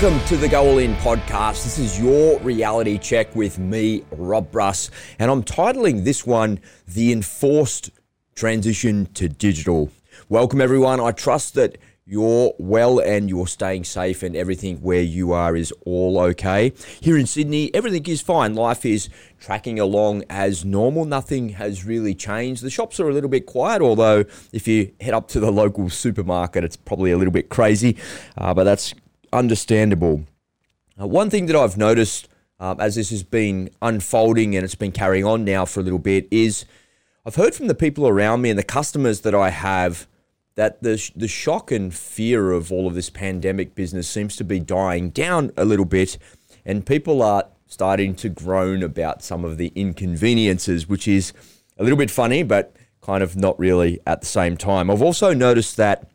Welcome 0.00 0.24
to 0.28 0.36
the 0.36 0.46
Go 0.46 0.64
All 0.64 0.78
In 0.78 0.94
podcast. 0.98 1.64
This 1.64 1.76
is 1.76 2.00
your 2.00 2.38
reality 2.38 2.98
check 2.98 3.34
with 3.34 3.58
me, 3.58 4.04
Rob 4.12 4.48
Bruss, 4.52 4.90
and 5.18 5.28
I'm 5.28 5.42
titling 5.42 6.04
this 6.04 6.24
one 6.24 6.60
The 6.86 7.10
Enforced 7.10 7.90
Transition 8.36 9.06
to 9.14 9.28
Digital. 9.28 9.90
Welcome, 10.28 10.60
everyone. 10.60 11.00
I 11.00 11.10
trust 11.10 11.54
that 11.54 11.78
you're 12.06 12.52
well 12.60 13.00
and 13.00 13.28
you're 13.28 13.48
staying 13.48 13.82
safe 13.82 14.22
and 14.22 14.36
everything 14.36 14.76
where 14.82 15.02
you 15.02 15.32
are 15.32 15.56
is 15.56 15.72
all 15.84 16.20
okay. 16.20 16.72
Here 17.00 17.18
in 17.18 17.26
Sydney, 17.26 17.74
everything 17.74 18.06
is 18.06 18.20
fine. 18.20 18.54
Life 18.54 18.86
is 18.86 19.08
tracking 19.40 19.80
along 19.80 20.22
as 20.30 20.64
normal. 20.64 21.06
Nothing 21.06 21.48
has 21.48 21.84
really 21.84 22.14
changed. 22.14 22.62
The 22.62 22.70
shops 22.70 23.00
are 23.00 23.08
a 23.08 23.12
little 23.12 23.28
bit 23.28 23.46
quiet, 23.46 23.82
although 23.82 24.24
if 24.52 24.68
you 24.68 24.92
head 25.00 25.14
up 25.14 25.26
to 25.30 25.40
the 25.40 25.50
local 25.50 25.90
supermarket, 25.90 26.62
it's 26.62 26.76
probably 26.76 27.10
a 27.10 27.18
little 27.18 27.32
bit 27.32 27.48
crazy, 27.48 27.96
uh, 28.36 28.54
but 28.54 28.62
that's 28.62 28.94
understandable. 29.32 30.24
Uh, 31.00 31.06
one 31.06 31.30
thing 31.30 31.46
that 31.46 31.56
I've 31.56 31.76
noticed 31.76 32.28
um, 32.60 32.80
as 32.80 32.96
this 32.96 33.10
has 33.10 33.22
been 33.22 33.70
unfolding 33.80 34.56
and 34.56 34.64
it's 34.64 34.74
been 34.74 34.92
carrying 34.92 35.24
on 35.24 35.44
now 35.44 35.64
for 35.64 35.80
a 35.80 35.82
little 35.82 35.98
bit 35.98 36.26
is 36.30 36.64
I've 37.24 37.36
heard 37.36 37.54
from 37.54 37.68
the 37.68 37.74
people 37.74 38.08
around 38.08 38.42
me 38.42 38.50
and 38.50 38.58
the 38.58 38.64
customers 38.64 39.20
that 39.20 39.34
I 39.34 39.50
have 39.50 40.06
that 40.54 40.82
the, 40.82 41.10
the 41.14 41.28
shock 41.28 41.70
and 41.70 41.94
fear 41.94 42.50
of 42.50 42.72
all 42.72 42.88
of 42.88 42.94
this 42.94 43.10
pandemic 43.10 43.76
business 43.76 44.08
seems 44.08 44.34
to 44.36 44.44
be 44.44 44.58
dying 44.58 45.10
down 45.10 45.52
a 45.56 45.64
little 45.64 45.84
bit, 45.84 46.18
and 46.64 46.84
people 46.84 47.22
are 47.22 47.44
starting 47.66 48.12
to 48.16 48.28
groan 48.28 48.82
about 48.82 49.22
some 49.22 49.44
of 49.44 49.56
the 49.56 49.70
inconveniences, 49.76 50.88
which 50.88 51.06
is 51.06 51.32
a 51.76 51.84
little 51.84 51.96
bit 51.96 52.10
funny, 52.10 52.42
but 52.42 52.74
kind 53.00 53.22
of 53.22 53.36
not 53.36 53.56
really 53.56 54.00
at 54.04 54.20
the 54.20 54.26
same 54.26 54.56
time. 54.56 54.90
I've 54.90 55.02
also 55.02 55.32
noticed 55.32 55.76
that 55.76 56.10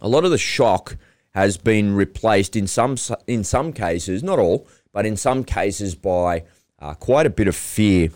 a 0.00 0.08
lot 0.08 0.24
of 0.24 0.30
the 0.30 0.38
shock 0.38 0.96
has 1.34 1.56
been 1.56 1.94
replaced 1.94 2.56
in 2.56 2.66
some 2.66 2.96
in 3.26 3.44
some 3.44 3.72
cases, 3.72 4.22
not 4.22 4.38
all, 4.38 4.66
but 4.92 5.06
in 5.06 5.16
some 5.16 5.44
cases 5.44 5.94
by 5.94 6.44
uh, 6.78 6.94
quite 6.94 7.26
a 7.26 7.30
bit 7.30 7.48
of 7.48 7.56
fear. 7.56 8.10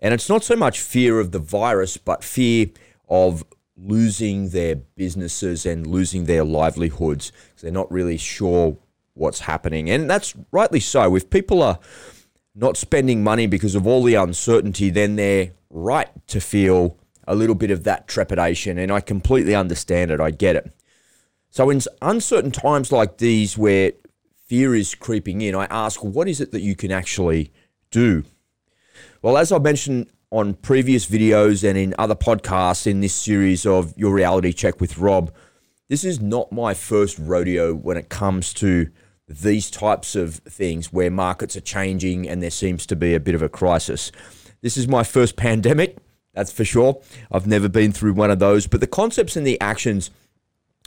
And 0.00 0.14
it's 0.14 0.28
not 0.28 0.42
so 0.42 0.56
much 0.56 0.80
fear 0.80 1.20
of 1.20 1.32
the 1.32 1.38
virus, 1.38 1.96
but 1.96 2.24
fear 2.24 2.66
of 3.08 3.44
losing 3.76 4.50
their 4.50 4.76
businesses 4.76 5.66
and 5.66 5.86
losing 5.86 6.24
their 6.24 6.44
livelihoods. 6.44 7.32
They're 7.60 7.70
not 7.70 7.90
really 7.90 8.16
sure 8.16 8.76
what's 9.14 9.40
happening. 9.40 9.90
And 9.90 10.08
that's 10.08 10.34
rightly 10.50 10.80
so. 10.80 11.14
If 11.16 11.28
people 11.28 11.62
are 11.62 11.78
not 12.54 12.76
spending 12.76 13.22
money 13.22 13.46
because 13.46 13.74
of 13.74 13.86
all 13.86 14.02
the 14.02 14.14
uncertainty, 14.14 14.90
then 14.90 15.16
they're 15.16 15.52
right 15.68 16.08
to 16.28 16.40
feel 16.40 16.96
a 17.26 17.34
little 17.34 17.54
bit 17.54 17.70
of 17.70 17.84
that 17.84 18.08
trepidation. 18.08 18.78
And 18.78 18.90
I 18.90 19.00
completely 19.00 19.54
understand 19.54 20.10
it. 20.10 20.20
I 20.20 20.30
get 20.30 20.56
it. 20.56 20.72
So, 21.50 21.68
in 21.68 21.80
uncertain 22.00 22.52
times 22.52 22.92
like 22.92 23.18
these 23.18 23.58
where 23.58 23.92
fear 24.46 24.74
is 24.74 24.94
creeping 24.94 25.40
in, 25.40 25.56
I 25.56 25.64
ask, 25.64 26.02
what 26.02 26.28
is 26.28 26.40
it 26.40 26.52
that 26.52 26.60
you 26.60 26.76
can 26.76 26.92
actually 26.92 27.52
do? 27.90 28.24
Well, 29.20 29.36
as 29.36 29.50
I 29.50 29.58
mentioned 29.58 30.10
on 30.30 30.54
previous 30.54 31.06
videos 31.06 31.68
and 31.68 31.76
in 31.76 31.92
other 31.98 32.14
podcasts 32.14 32.86
in 32.86 33.00
this 33.00 33.14
series 33.14 33.66
of 33.66 33.92
Your 33.98 34.14
Reality 34.14 34.52
Check 34.52 34.80
with 34.80 34.98
Rob, 34.98 35.32
this 35.88 36.04
is 36.04 36.20
not 36.20 36.52
my 36.52 36.72
first 36.72 37.18
rodeo 37.18 37.74
when 37.74 37.96
it 37.96 38.08
comes 38.08 38.54
to 38.54 38.88
these 39.26 39.72
types 39.72 40.14
of 40.14 40.36
things 40.36 40.92
where 40.92 41.10
markets 41.10 41.56
are 41.56 41.60
changing 41.60 42.28
and 42.28 42.40
there 42.40 42.50
seems 42.50 42.86
to 42.86 42.94
be 42.94 43.12
a 43.12 43.20
bit 43.20 43.34
of 43.34 43.42
a 43.42 43.48
crisis. 43.48 44.12
This 44.60 44.76
is 44.76 44.86
my 44.86 45.02
first 45.02 45.34
pandemic, 45.36 45.96
that's 46.32 46.52
for 46.52 46.64
sure. 46.64 47.02
I've 47.32 47.48
never 47.48 47.68
been 47.68 47.90
through 47.90 48.12
one 48.12 48.30
of 48.30 48.38
those, 48.38 48.68
but 48.68 48.80
the 48.80 48.86
concepts 48.86 49.36
and 49.36 49.44
the 49.44 49.60
actions 49.60 50.10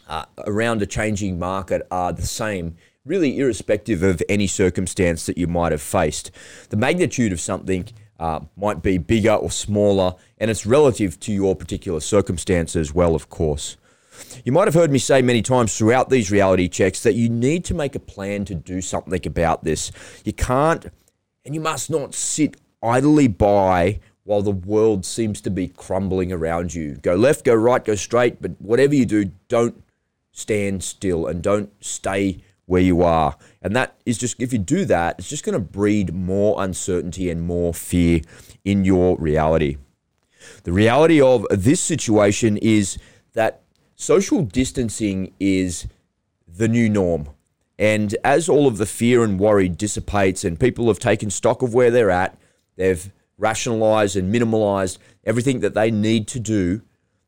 uh, 0.07 0.25
around 0.45 0.81
a 0.81 0.85
changing 0.85 1.39
market 1.39 1.85
are 1.91 2.13
the 2.13 2.25
same, 2.25 2.77
really, 3.05 3.39
irrespective 3.39 4.03
of 4.03 4.21
any 4.29 4.47
circumstance 4.47 5.25
that 5.25 5.37
you 5.37 5.47
might 5.47 5.71
have 5.71 5.81
faced. 5.81 6.31
The 6.69 6.77
magnitude 6.77 7.31
of 7.31 7.39
something 7.39 7.87
uh, 8.19 8.41
might 8.55 8.81
be 8.81 8.97
bigger 8.97 9.33
or 9.33 9.51
smaller, 9.51 10.15
and 10.37 10.49
it's 10.51 10.65
relative 10.65 11.19
to 11.21 11.33
your 11.33 11.55
particular 11.55 11.99
circumstance 11.99 12.75
as 12.75 12.93
well, 12.93 13.15
of 13.15 13.29
course. 13.29 13.77
You 14.45 14.51
might 14.51 14.67
have 14.67 14.73
heard 14.73 14.91
me 14.91 14.99
say 14.99 15.21
many 15.21 15.41
times 15.41 15.77
throughout 15.77 16.09
these 16.09 16.31
reality 16.31 16.67
checks 16.69 17.01
that 17.03 17.15
you 17.15 17.29
need 17.29 17.65
to 17.65 17.73
make 17.73 17.95
a 17.95 17.99
plan 17.99 18.45
to 18.45 18.55
do 18.55 18.81
something 18.81 19.25
about 19.25 19.63
this. 19.63 19.91
You 20.23 20.33
can't 20.33 20.85
and 21.45 21.53
you 21.53 21.61
must 21.61 21.89
not 21.89 22.13
sit 22.13 22.57
idly 22.81 23.27
by 23.27 23.99
while 24.23 24.41
the 24.41 24.51
world 24.51 25.05
seems 25.05 25.41
to 25.41 25.49
be 25.49 25.67
crumbling 25.67 26.31
around 26.31 26.73
you. 26.73 26.95
Go 26.95 27.15
left, 27.15 27.43
go 27.43 27.53
right, 27.53 27.83
go 27.83 27.95
straight, 27.95 28.41
but 28.41 28.51
whatever 28.59 28.95
you 28.95 29.05
do, 29.05 29.25
don't 29.49 29.83
stand 30.33 30.83
still 30.83 31.27
and 31.27 31.41
don't 31.41 31.71
stay 31.81 32.43
where 32.65 32.81
you 32.81 33.01
are. 33.03 33.37
And 33.61 33.75
that 33.75 33.95
is 34.05 34.17
just, 34.17 34.41
if 34.41 34.51
you 34.51 34.59
do 34.59 34.83
that, 34.85 35.19
it's 35.19 35.29
just 35.29 35.45
going 35.45 35.53
to 35.53 35.59
breed 35.59 36.13
more 36.13 36.61
uncertainty 36.61 37.29
and 37.29 37.41
more 37.41 37.73
fear 37.73 38.21
in 38.65 38.83
your 38.83 39.17
reality. 39.17 39.77
The 40.63 40.73
reality 40.73 41.21
of 41.21 41.45
this 41.49 41.79
situation 41.79 42.57
is 42.57 42.97
that 43.33 43.61
social 43.95 44.43
distancing 44.43 45.33
is 45.39 45.87
the 46.47 46.67
new 46.67 46.89
norm. 46.89 47.29
And 47.79 48.15
as 48.23 48.49
all 48.49 48.67
of 48.67 48.77
the 48.77 48.85
fear 48.85 49.23
and 49.23 49.39
worry 49.39 49.69
dissipates 49.69 50.43
and 50.43 50.59
people 50.59 50.87
have 50.87 50.99
taken 50.99 51.29
stock 51.29 51.61
of 51.61 51.73
where 51.73 51.91
they're 51.91 52.11
at, 52.11 52.37
they've 52.75 53.11
rationalized 53.37 54.15
and 54.15 54.33
minimalized 54.33 54.97
everything 55.23 55.59
that 55.61 55.73
they 55.73 55.91
need 55.91 56.27
to 56.29 56.39
do 56.39 56.81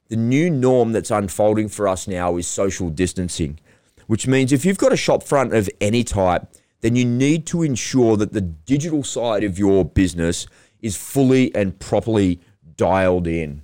the 0.07 0.15
new 0.15 0.49
norm 0.49 0.91
that's 0.91 1.11
unfolding 1.11 1.69
for 1.69 1.87
us 1.87 2.07
now 2.07 2.37
is 2.37 2.47
social 2.47 2.89
distancing, 2.89 3.59
which 4.07 4.27
means 4.27 4.51
if 4.51 4.65
you've 4.65 4.77
got 4.77 4.93
a 4.93 4.97
shop 4.97 5.23
front 5.23 5.53
of 5.53 5.69
any 5.81 6.03
type, 6.03 6.47
then 6.81 6.95
you 6.95 7.05
need 7.05 7.45
to 7.47 7.63
ensure 7.63 8.15
that 8.17 8.33
the 8.33 8.41
digital 8.41 9.03
side 9.03 9.43
of 9.43 9.57
your 9.57 9.83
business 9.83 10.45
is 10.81 10.95
fully 10.95 11.53
and 11.55 11.79
properly 11.79 12.39
dialed 12.77 13.25
in. 13.25 13.63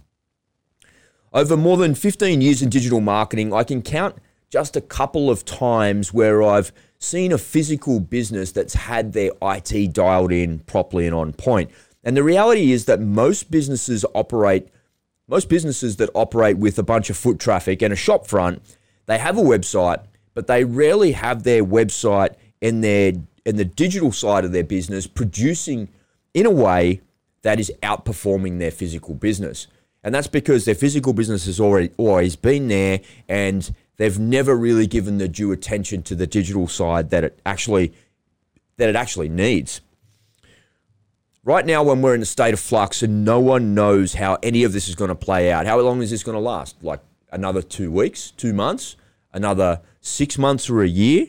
Over 1.34 1.56
more 1.56 1.78
than 1.78 1.96
15 1.96 2.42
years 2.42 2.62
in 2.62 2.70
digital 2.70 3.00
marketing, 3.00 3.54
I 3.54 3.64
can 3.64 3.82
count 3.82 4.16
just 4.50 4.76
a 4.76 4.82
couple 4.82 5.30
of 5.30 5.46
times 5.46 6.14
where 6.14 6.44
I've 6.44 6.74
seen 6.98 7.32
a 7.32 7.38
physical 7.38 8.00
business 8.00 8.52
that's 8.52 8.74
had 8.74 9.14
their 9.14 9.32
IT 9.42 9.94
dialed 9.94 10.32
in 10.32 10.60
properly 10.60 11.06
and 11.06 11.16
on 11.16 11.34
point. 11.34 11.72
And 12.04 12.18
the 12.18 12.24
reality 12.24 12.72
is 12.72 12.86
that 12.86 13.00
most 13.00 13.50
businesses 13.52 14.04
operate 14.14 14.68
most 15.32 15.48
businesses 15.48 15.96
that 15.96 16.10
operate 16.14 16.58
with 16.58 16.78
a 16.78 16.84
bunch 16.84 17.10
of 17.10 17.16
foot 17.16 17.40
traffic 17.40 17.82
and 17.82 17.94
a 17.94 17.96
shop 17.96 18.28
front, 18.28 18.62
they 19.06 19.18
have 19.18 19.38
a 19.38 19.42
website, 19.42 20.04
but 20.34 20.48
they 20.48 20.66
rarely 20.66 21.14
have 21.14 21.44
their 21.44 21.64
website 21.64 22.36
and 22.62 22.84
their 22.84 23.14
and 23.46 23.58
the 23.58 23.66
digital 23.66 24.12
side 24.12 24.46
of 24.46 24.52
their 24.52 24.64
business 24.64 25.08
producing 25.08 25.88
in 26.34 26.46
a 26.46 26.52
way 26.52 27.02
that 27.42 27.60
is 27.60 27.72
outperforming 27.82 28.60
their 28.60 28.70
physical 28.70 29.16
business. 29.16 29.66
And 30.04 30.14
that's 30.14 30.28
because 30.28 30.66
their 30.66 30.76
physical 30.76 31.14
business 31.14 31.46
has 31.46 31.60
already 31.60 31.92
always 31.98 32.36
been 32.36 32.68
there 32.68 33.00
and 33.28 33.74
they've 33.98 34.20
never 34.20 34.56
really 34.56 34.86
given 34.86 35.18
the 35.18 35.28
due 35.28 35.52
attention 35.52 36.04
to 36.04 36.14
the 36.14 36.28
digital 36.28 36.68
side 36.68 37.10
that 37.10 37.24
it 37.24 37.40
actually 37.46 37.94
that 38.78 38.90
it 38.90 38.96
actually 38.96 39.30
needs 39.30 39.82
right 41.44 41.66
now 41.66 41.84
when 41.84 42.02
we're 42.02 42.16
in 42.16 42.22
a 42.22 42.26
state 42.26 42.54
of 42.54 42.60
flux 42.60 43.02
and 43.02 43.26
no 43.26 43.40
one 43.40 43.74
knows 43.74 44.14
how 44.14 44.38
any 44.44 44.64
of 44.64 44.74
this 44.74 44.88
is 44.88 44.96
going 44.96 45.10
to 45.10 45.16
play 45.16 45.52
out 45.52 45.66
how 45.66 45.80
long 45.80 46.02
is 46.02 46.12
this 46.12 46.24
going 46.24 46.36
to 46.36 46.42
last? 46.42 46.84
Like 46.84 47.02
another 47.32 47.62
two 47.62 47.92
weeks 47.92 48.32
two 48.32 48.54
months 48.54 48.96
another 49.34 49.82
six 50.02 50.38
months 50.38 50.70
or 50.70 50.82
a 50.82 50.88
year? 50.88 51.28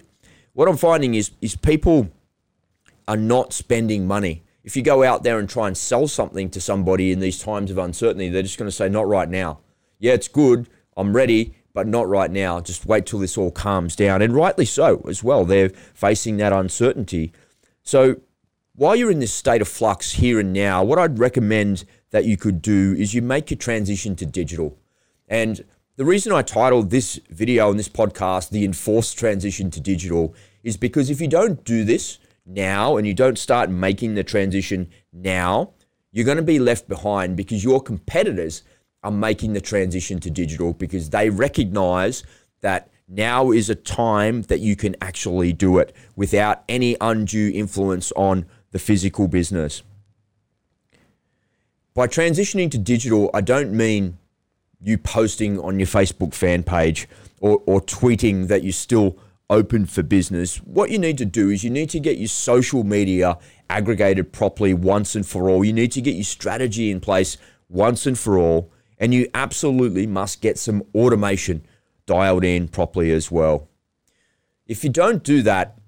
What 0.52 0.68
i'm 0.68 0.76
finding 0.76 1.14
is 1.14 1.30
is 1.40 1.56
people 1.56 2.10
are 3.08 3.16
not 3.16 3.52
spending 3.52 4.06
money. 4.06 4.44
If 4.64 4.76
you 4.76 4.82
go 4.82 5.02
out 5.02 5.24
there 5.24 5.40
and 5.40 5.48
try 5.48 5.66
and 5.66 5.76
sell 5.76 6.06
something 6.06 6.48
to 6.50 6.60
somebody 6.60 7.10
in 7.10 7.18
these 7.18 7.42
times 7.42 7.70
of 7.70 7.78
uncertainty 7.78 8.28
they're 8.28 8.42
just 8.42 8.58
going 8.58 8.70
to 8.70 8.76
say 8.76 8.88
not 8.88 9.08
right 9.08 9.28
now. 9.28 9.60
Yeah 9.98 10.12
it's 10.12 10.28
good 10.28 10.68
i'm 10.96 11.16
ready 11.16 11.54
but 11.74 11.86
not 11.86 12.06
right 12.06 12.30
now. 12.30 12.60
Just 12.60 12.84
wait 12.84 13.06
till 13.06 13.18
this 13.18 13.38
all 13.38 13.50
calms 13.50 13.96
down 13.96 14.20
and 14.20 14.34
rightly 14.34 14.66
so 14.66 15.02
as 15.08 15.24
well. 15.24 15.46
They're 15.46 15.70
facing 15.94 16.36
that 16.36 16.52
uncertainty. 16.52 17.32
So 17.82 18.16
while 18.74 18.96
you're 18.96 19.10
in 19.10 19.20
this 19.20 19.34
state 19.34 19.60
of 19.60 19.68
flux 19.68 20.12
here 20.12 20.40
and 20.40 20.52
now, 20.52 20.82
what 20.82 20.98
I'd 20.98 21.18
recommend 21.18 21.84
that 22.10 22.24
you 22.24 22.36
could 22.36 22.62
do 22.62 22.94
is 22.98 23.12
you 23.12 23.20
make 23.20 23.50
your 23.50 23.58
transition 23.58 24.16
to 24.16 24.26
digital. 24.26 24.78
And 25.28 25.64
the 25.96 26.04
reason 26.04 26.32
I 26.32 26.42
titled 26.42 26.90
this 26.90 27.20
video 27.28 27.70
and 27.70 27.78
this 27.78 27.88
podcast, 27.88 28.50
The 28.50 28.64
Enforced 28.64 29.18
Transition 29.18 29.70
to 29.72 29.80
Digital, 29.80 30.34
is 30.62 30.76
because 30.76 31.10
if 31.10 31.20
you 31.20 31.28
don't 31.28 31.62
do 31.64 31.84
this 31.84 32.18
now 32.46 32.96
and 32.96 33.06
you 33.06 33.14
don't 33.14 33.38
start 33.38 33.68
making 33.68 34.14
the 34.14 34.24
transition 34.24 34.90
now, 35.12 35.72
you're 36.10 36.24
going 36.24 36.36
to 36.36 36.42
be 36.42 36.58
left 36.58 36.88
behind 36.88 37.36
because 37.36 37.62
your 37.62 37.80
competitors 37.80 38.62
are 39.02 39.10
making 39.10 39.52
the 39.52 39.60
transition 39.60 40.18
to 40.20 40.30
digital 40.30 40.72
because 40.72 41.10
they 41.10 41.28
recognize 41.28 42.22
that 42.62 42.90
now 43.08 43.50
is 43.50 43.68
a 43.68 43.74
time 43.74 44.42
that 44.42 44.60
you 44.60 44.76
can 44.76 44.96
actually 45.02 45.52
do 45.52 45.78
it 45.78 45.94
without 46.16 46.64
any 46.68 46.96
undue 47.00 47.50
influence 47.54 48.12
on 48.12 48.46
the 48.72 48.78
physical 48.78 49.28
business. 49.28 49.82
By 51.94 52.08
transitioning 52.08 52.70
to 52.72 52.78
digital, 52.78 53.30
I 53.32 53.40
don't 53.40 53.72
mean 53.72 54.18
you 54.82 54.98
posting 54.98 55.60
on 55.60 55.78
your 55.78 55.86
Facebook 55.86 56.34
fan 56.34 56.62
page 56.62 57.08
or, 57.40 57.62
or 57.66 57.80
tweeting 57.80 58.48
that 58.48 58.64
you're 58.64 58.72
still 58.72 59.16
open 59.52 59.84
for 59.84 60.02
business, 60.02 60.56
what 60.58 60.90
you 60.90 60.98
need 60.98 61.18
to 61.18 61.26
do 61.26 61.50
is 61.50 61.62
you 61.62 61.70
need 61.70 61.90
to 61.90 62.00
get 62.00 62.16
your 62.16 62.28
social 62.28 62.82
media 62.82 63.38
aggregated 63.68 64.32
properly 64.32 64.72
once 64.72 65.14
and 65.14 65.26
for 65.26 65.48
all. 65.48 65.62
You 65.62 65.74
need 65.74 65.92
to 65.92 66.00
get 66.00 66.14
your 66.14 66.24
strategy 66.24 66.90
in 66.90 67.00
place 67.00 67.36
once 67.68 68.06
and 68.06 68.18
for 68.18 68.38
all. 68.38 68.72
And 68.98 69.12
you 69.12 69.28
absolutely 69.34 70.06
must 70.06 70.40
get 70.40 70.58
some 70.58 70.82
automation 70.94 71.66
dialed 72.06 72.44
in 72.44 72.68
properly 72.68 73.10
as 73.10 73.30
well. 73.30 73.68
If 74.66 74.84
you 74.84 74.90
don't 74.90 75.22
do 75.22 75.42
that, 75.42 75.78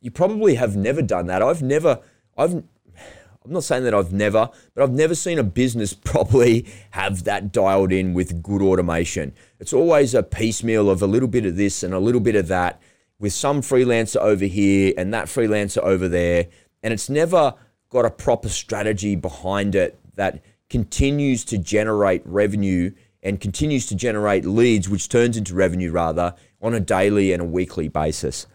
you 0.00 0.10
probably 0.10 0.56
have 0.56 0.76
never 0.76 1.00
done 1.00 1.26
that. 1.28 1.40
I've 1.40 1.62
never, 1.62 2.00
I've, 2.36 2.54
I'm 2.54 3.52
not 3.52 3.64
saying 3.64 3.84
that 3.84 3.94
I've 3.94 4.12
never, 4.12 4.48
but 4.74 4.82
I've 4.82 4.92
never 4.92 5.14
seen 5.14 5.38
a 5.38 5.42
business 5.42 5.92
properly 5.94 6.66
have 6.90 7.24
that 7.24 7.52
dialed 7.52 7.92
in 7.92 8.14
with 8.14 8.42
good 8.42 8.62
automation. 8.62 9.34
It's 9.60 9.72
always 9.72 10.14
a 10.14 10.22
piecemeal 10.22 10.88
of 10.90 11.02
a 11.02 11.06
little 11.06 11.28
bit 11.28 11.46
of 11.46 11.56
this 11.56 11.82
and 11.82 11.92
a 11.92 11.98
little 11.98 12.20
bit 12.20 12.36
of 12.36 12.48
that 12.48 12.80
with 13.18 13.32
some 13.32 13.60
freelancer 13.60 14.16
over 14.16 14.44
here 14.44 14.92
and 14.96 15.12
that 15.14 15.26
freelancer 15.26 15.78
over 15.78 16.08
there. 16.08 16.46
And 16.82 16.92
it's 16.92 17.08
never 17.08 17.54
got 17.88 18.04
a 18.04 18.10
proper 18.10 18.48
strategy 18.48 19.14
behind 19.14 19.74
it 19.74 19.98
that 20.16 20.42
continues 20.68 21.44
to 21.44 21.58
generate 21.58 22.22
revenue 22.24 22.90
and 23.22 23.40
continues 23.40 23.86
to 23.86 23.94
generate 23.94 24.44
leads, 24.44 24.88
which 24.88 25.08
turns 25.08 25.36
into 25.36 25.54
revenue 25.54 25.90
rather 25.90 26.34
on 26.60 26.74
a 26.74 26.80
daily 26.80 27.32
and 27.32 27.40
a 27.40 27.44
weekly 27.44 27.88
basis. 27.88 28.46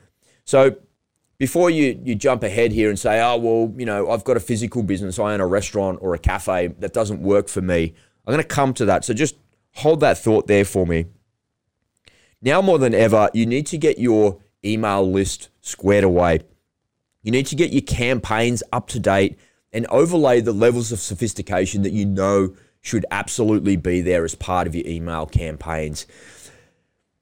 So 0.46 0.78
before 1.40 1.70
you, 1.70 2.00
you 2.04 2.16
jump 2.16 2.44
ahead 2.44 2.72
here 2.74 2.90
and 2.90 3.00
say, 3.00 3.22
oh, 3.22 3.38
well, 3.38 3.74
you 3.78 3.86
know, 3.86 4.12
I've 4.12 4.26
got 4.26 4.38
a 4.38 4.42
physical 4.42 4.84
business, 4.84 5.18
I 5.18 5.34
own 5.34 5.40
a 5.40 5.48
restaurant 5.48 6.00
or 6.02 6.14
a 6.14 6.20
cafe 6.20 6.68
that 6.80 6.94
doesn't 6.94 7.22
work 7.22 7.48
for 7.48 7.62
me, 7.62 7.96
I'm 8.28 8.34
going 8.34 8.44
to 8.44 8.48
come 8.48 8.74
to 8.76 8.86
that. 8.86 9.06
So 9.06 9.14
just 9.14 9.36
hold 9.76 10.02
that 10.02 10.18
thought 10.18 10.48
there 10.48 10.66
for 10.66 10.86
me. 10.86 11.06
Now 12.42 12.62
more 12.62 12.78
than 12.78 12.94
ever, 12.94 13.30
you 13.34 13.46
need 13.46 13.66
to 13.68 13.78
get 13.78 13.98
your 13.98 14.40
email 14.64 15.10
list 15.10 15.50
squared 15.62 16.04
away. 16.04 16.42
You 17.24 17.32
need 17.32 17.48
to 17.48 17.56
get 17.56 17.72
your 17.72 17.82
campaigns 17.82 18.62
up 18.72 18.88
to 18.90 19.00
date 19.00 19.40
and 19.72 19.88
overlay 19.88 20.42
the 20.42 20.54
levels 20.54 20.92
of 20.92 21.00
sophistication 21.00 21.84
that 21.84 21.92
you 21.92 22.06
know 22.06 22.56
should 22.82 23.06
absolutely 23.12 23.76
be 23.78 24.02
there 24.02 24.24
as 24.24 24.36
part 24.36 24.68
of 24.68 24.76
your 24.76 24.86
email 24.86 25.26
campaigns. 25.26 26.06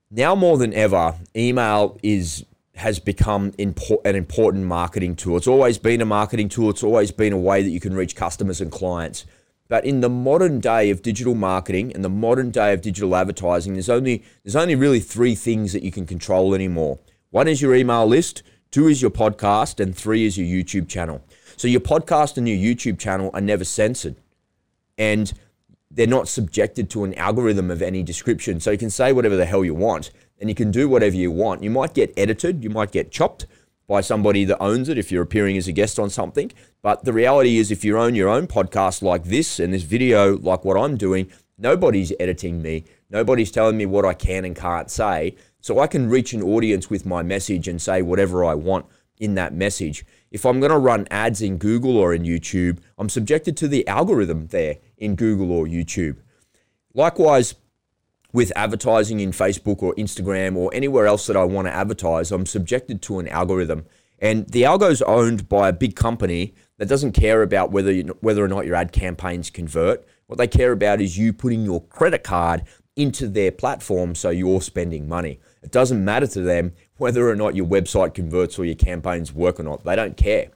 Now 0.10 0.34
more 0.36 0.58
than 0.58 0.74
ever, 0.74 1.16
email 1.36 2.00
is 2.02 2.46
has 2.78 3.00
become 3.00 3.52
impor- 3.54 4.06
an 4.06 4.16
important 4.16 4.66
marketing 4.66 5.16
tool. 5.16 5.36
It's 5.36 5.48
always 5.48 5.80
been 5.80 6.00
a 6.00 6.06
marketing 6.06 6.48
tool, 6.48 6.70
it's 6.70 6.84
always 6.84 7.12
been 7.12 7.34
a 7.34 7.38
way 7.38 7.64
that 7.64 7.70
you 7.70 7.80
can 7.80 7.96
reach 7.96 8.16
customers 8.16 8.62
and 8.62 8.72
clients. 8.72 9.26
But 9.68 9.84
in 9.84 10.02
the 10.02 10.10
modern 10.10 10.60
day 10.60 10.92
of 10.92 11.02
digital 11.02 11.36
marketing 11.36 11.92
and 11.94 12.06
the 12.06 12.10
modern 12.10 12.52
day 12.52 12.74
of 12.74 12.82
digital 12.82 13.16
advertising, 13.16 13.74
there's 13.74 13.90
only 13.90 14.24
there's 14.44 14.56
only 14.56 14.76
really 14.76 15.00
three 15.00 15.36
things 15.36 15.74
that 15.74 15.84
you 15.84 15.92
can 15.92 16.06
control 16.06 16.54
anymore. 16.54 17.00
One 17.32 17.48
is 17.48 17.62
your 17.62 17.76
email 17.76 18.06
list, 18.06 18.44
two 18.70 18.88
is 18.88 19.02
your 19.02 19.12
podcast, 19.12 19.80
and 19.80 19.96
three 19.96 20.26
is 20.26 20.38
your 20.38 20.48
YouTube 20.48 20.88
channel. 20.88 21.24
So 21.58 21.68
your 21.68 21.82
podcast 21.82 22.38
and 22.38 22.48
your 22.48 22.58
YouTube 22.58 23.00
channel 23.00 23.32
are 23.34 23.42
never 23.42 23.64
censored. 23.64 24.16
And 25.00 25.34
they're 25.90 26.06
not 26.06 26.28
subjected 26.28 26.90
to 26.92 27.04
an 27.04 27.16
algorithm 27.16 27.72
of 27.72 27.82
any 27.82 28.04
description. 28.04 28.60
So 28.60 28.72
you 28.72 28.78
can 28.78 28.90
say 28.90 29.12
whatever 29.12 29.36
the 29.36 29.46
hell 29.46 29.66
you 29.66 29.74
want 29.74 30.12
and 30.40 30.50
you 30.50 30.56
can 30.56 30.72
do 30.72 30.88
whatever 30.90 31.16
you 31.16 31.32
want. 31.32 31.64
You 31.64 31.70
might 31.70 31.94
get 31.94 32.14
edited, 32.18 32.64
you 32.64 32.70
might 32.70 32.92
get 32.92 33.12
chopped 33.12 33.46
by 33.88 34.02
somebody 34.02 34.44
that 34.46 34.62
owns 34.62 34.90
it 34.90 34.98
if 34.98 35.12
you're 35.12 35.24
appearing 35.24 35.58
as 35.58 35.68
a 35.68 35.72
guest 35.72 35.98
on 35.98 36.10
something. 36.10 36.52
But 36.82 37.06
the 37.06 37.14
reality 37.14 37.58
is, 37.58 37.72
if 37.72 37.86
you 37.86 37.98
own 37.98 38.16
your 38.16 38.30
own 38.30 38.48
podcast 38.48 39.02
like 39.02 39.24
this 39.24 39.60
and 39.60 39.74
this 39.74 39.84
video 39.84 40.38
like 40.38 40.66
what 40.66 40.78
I'm 40.78 40.98
doing, 40.98 41.32
nobody's 41.58 42.12
editing 42.20 42.62
me. 42.62 42.84
Nobody's 43.10 43.52
telling 43.52 43.78
me 43.78 43.86
what 43.86 44.06
I 44.06 44.14
can 44.14 44.44
and 44.44 44.56
can't 44.56 44.92
say. 44.92 45.36
So 45.62 45.80
I 45.80 45.88
can 45.88 46.10
reach 46.10 46.34
an 46.34 46.44
audience 46.44 46.90
with 46.90 47.06
my 47.06 47.24
message 47.24 47.68
and 47.68 47.82
say 47.82 48.02
whatever 48.02 48.44
I 48.44 48.54
want 48.54 48.86
in 49.20 49.36
that 49.36 49.54
message. 49.54 50.06
If 50.32 50.46
I'm 50.46 50.60
going 50.60 50.72
to 50.72 50.78
run 50.78 51.08
ads 51.10 51.42
in 51.42 51.58
Google 51.58 51.98
or 51.98 52.14
in 52.14 52.24
YouTube, 52.24 52.80
I'm 52.98 53.10
subjected 53.10 53.56
to 53.58 53.68
the 53.68 53.88
algorithm 53.88 54.48
there 54.48 54.78
in 54.98 55.16
Google 55.16 55.52
or 55.52 55.66
YouTube. 55.66 56.18
Likewise, 56.94 57.56
with 58.34 58.52
advertising 58.56 59.20
in 59.20 59.32
Facebook 59.32 59.82
or 59.82 59.96
Instagram 59.96 60.56
or 60.56 60.70
anywhere 60.74 61.08
else 61.08 61.28
that 61.28 61.38
I 61.38 61.44
want 61.44 61.68
to 61.68 61.74
advertise, 61.74 62.32
I'm 62.32 62.46
subjected 62.46 63.02
to 63.04 63.20
an 63.20 63.28
algorithm. 63.28 63.86
And 64.20 64.48
the 64.48 64.64
algo 64.64 64.92
is 64.92 65.02
owned 65.04 65.48
by 65.48 65.70
a 65.70 65.74
big 65.74 65.96
company 65.96 66.54
that 66.78 66.88
doesn't 66.88 67.14
care 67.14 67.42
about 67.42 67.72
whether 67.72 67.92
you, 67.92 68.18
whether 68.22 68.44
or 68.44 68.48
not 68.48 68.66
your 68.66 68.76
ad 68.76 68.92
campaigns 68.92 69.50
convert. 69.50 70.06
What 70.28 70.38
they 70.38 70.48
care 70.48 70.72
about 70.72 71.02
is 71.02 71.18
you 71.18 71.34
putting 71.34 71.64
your 71.64 71.84
credit 71.84 72.24
card 72.24 72.64
into 72.96 73.28
their 73.28 73.52
platform 73.52 74.16
so 74.16 74.30
you're 74.30 74.62
spending 74.62 75.08
money. 75.08 75.40
It 75.62 75.72
doesn't 75.72 76.04
matter 76.04 76.28
to 76.28 76.42
them 76.42 76.74
whether 76.98 77.30
or 77.30 77.36
not 77.36 77.56
your 77.56 77.68
website 77.68 78.16
converts 78.16 78.58
or 78.58 78.66
your 78.66 78.76
campaigns 78.76 79.32
work 79.32 79.60
or 79.60 79.64
not. 79.64 79.84
They 79.84 79.96
don't 79.96 80.18
care. 80.18 80.50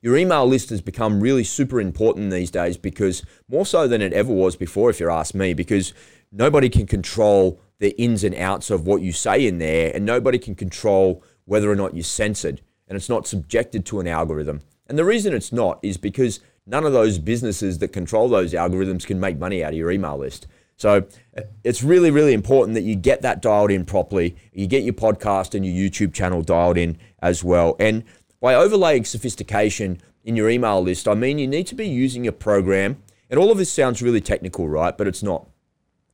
Your 0.00 0.16
email 0.16 0.46
list 0.46 0.70
has 0.70 0.80
become 0.80 1.20
really 1.20 1.42
super 1.42 1.80
important 1.80 2.30
these 2.30 2.52
days 2.52 2.76
because 2.76 3.24
more 3.48 3.66
so 3.66 3.88
than 3.88 4.00
it 4.00 4.12
ever 4.12 4.32
was 4.32 4.54
before, 4.54 4.90
if 4.90 5.00
you 5.00 5.10
ask 5.10 5.34
me, 5.34 5.54
because 5.54 5.92
nobody 6.32 6.68
can 6.68 6.86
control 6.86 7.60
the 7.78 7.90
ins 8.00 8.24
and 8.24 8.34
outs 8.34 8.70
of 8.70 8.86
what 8.86 9.02
you 9.02 9.12
say 9.12 9.46
in 9.46 9.58
there, 9.58 9.92
and 9.94 10.04
nobody 10.04 10.38
can 10.38 10.54
control 10.54 11.22
whether 11.44 11.70
or 11.70 11.76
not 11.76 11.94
you're 11.94 12.04
censored 12.04 12.60
and 12.88 12.96
it's 12.96 13.08
not 13.08 13.26
subjected 13.26 13.84
to 13.86 14.00
an 14.00 14.06
algorithm. 14.06 14.62
And 14.86 14.98
the 14.98 15.04
reason 15.04 15.34
it's 15.34 15.52
not 15.52 15.78
is 15.82 15.96
because 15.96 16.40
none 16.66 16.84
of 16.84 16.92
those 16.92 17.18
businesses 17.18 17.78
that 17.78 17.88
control 17.88 18.28
those 18.28 18.52
algorithms 18.54 19.06
can 19.06 19.20
make 19.20 19.38
money 19.38 19.62
out 19.62 19.72
of 19.72 19.78
your 19.78 19.90
email 19.90 20.16
list. 20.16 20.46
So 20.76 21.06
uh, 21.36 21.42
it's 21.64 21.82
really, 21.82 22.10
really 22.10 22.32
important 22.32 22.74
that 22.74 22.82
you 22.82 22.94
get 22.94 23.22
that 23.22 23.42
dialed 23.42 23.70
in 23.70 23.84
properly. 23.84 24.36
You 24.52 24.66
get 24.66 24.84
your 24.84 24.94
podcast 24.94 25.54
and 25.54 25.66
your 25.66 25.74
YouTube 25.74 26.14
channel 26.14 26.42
dialed 26.42 26.78
in 26.78 26.98
as 27.20 27.42
well. 27.42 27.76
And 27.78 28.04
by 28.40 28.54
overlaying 28.54 29.04
sophistication 29.04 30.00
in 30.24 30.36
your 30.36 30.48
email 30.48 30.80
list, 30.80 31.08
I 31.08 31.14
mean 31.14 31.38
you 31.38 31.48
need 31.48 31.66
to 31.68 31.74
be 31.74 31.88
using 31.88 32.26
a 32.26 32.32
program. 32.32 33.02
And 33.28 33.38
all 33.38 33.50
of 33.50 33.58
this 33.58 33.72
sounds 33.72 34.00
really 34.00 34.20
technical, 34.20 34.68
right? 34.68 34.96
But 34.96 35.08
it's 35.08 35.22
not. 35.22 35.47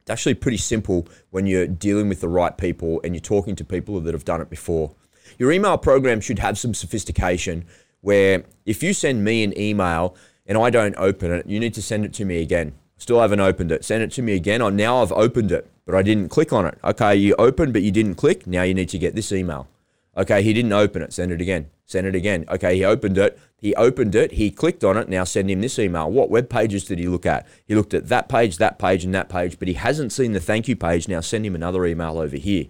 It's 0.05 0.11
actually 0.11 0.35
pretty 0.35 0.59
simple 0.59 1.09
when 1.31 1.47
you're 1.47 1.67
dealing 1.67 2.11
with 2.11 2.21
the 2.21 2.29
right 2.29 2.55
people 2.59 3.01
and 3.03 3.15
you're 3.15 3.23
talking 3.23 3.57
to 3.57 3.65
people 3.65 3.99
that 4.01 4.13
have 4.13 4.27
done 4.27 4.43
it 4.43 4.51
before. 4.51 4.95
Your 5.39 5.51
email 5.51 5.79
program 5.79 6.21
should 6.21 6.41
have 6.41 6.59
some 6.59 6.75
sophistication 6.75 7.65
where 8.03 8.45
if 8.67 8.83
you 8.83 8.93
send 8.93 9.25
me 9.25 9.43
an 9.43 9.59
email 9.59 10.15
and 10.45 10.59
I 10.59 10.69
don't 10.69 10.95
open 10.99 11.33
it, 11.33 11.47
you 11.47 11.59
need 11.59 11.73
to 11.73 11.81
send 11.81 12.05
it 12.05 12.13
to 12.15 12.27
me 12.27 12.43
again. 12.43 12.75
Still 12.99 13.19
haven't 13.19 13.41
opened 13.41 13.73
it. 13.73 13.83
Send 13.83 14.03
it 14.03 14.13
to 14.13 14.21
me 14.21 14.35
again. 14.35 14.61
Now 14.77 15.01
I've 15.01 15.11
opened 15.11 15.51
it, 15.51 15.71
but 15.87 15.95
I 15.95 16.03
didn't 16.03 16.29
click 16.29 16.53
on 16.53 16.67
it. 16.67 16.79
Okay, 16.85 17.17
you 17.17 17.35
opened, 17.39 17.73
but 17.73 17.81
you 17.81 17.91
didn't 17.91 18.17
click. 18.17 18.47
Now 18.47 18.63
you 18.63 18.75
need 18.75 18.91
to 18.91 18.99
get 18.99 19.15
this 19.15 19.33
email. 19.33 19.69
Okay, 20.17 20.43
he 20.43 20.53
didn't 20.53 20.73
open 20.73 21.03
it. 21.03 21.13
Send 21.13 21.33
it 21.33 21.41
again. 21.41 21.71
Send 21.87 22.07
it 22.07 22.15
again. 22.15 22.45
Okay, 22.49 22.77
he 22.77 22.85
opened 22.85 23.19
it. 23.19 23.39
He 23.59 23.75
opened 23.75 24.15
it. 24.15 24.33
He 24.33 24.51
clicked 24.51 24.85
on 24.85 24.97
it. 24.97 25.09
Now 25.09 25.25
send 25.25 25.51
him 25.51 25.61
this 25.61 25.79
email. 25.79 26.11
What 26.11 26.31
web 26.31 26.49
pages 26.49 26.85
did 26.85 26.99
he 26.99 27.07
look 27.07 27.27
at? 27.27 27.47
He 27.67 27.75
looked 27.75 27.95
at 27.95 28.09
that 28.09 28.29
page, 28.29 28.59
that 28.59 28.79
page, 28.79 29.05
and 29.05 29.15
that 29.15 29.29
page, 29.29 29.59
but 29.59 29.69
he 29.69 29.75
hasn't 29.75 30.13
seen 30.13 30.33
the 30.33 30.41
thank 30.41 30.69
you 30.69 30.77
page. 30.77 31.09
Now 31.09 31.21
send 31.21 31.45
him 31.45 31.55
another 31.55 31.85
email 31.85 32.19
over 32.19 32.37
here. 32.37 32.67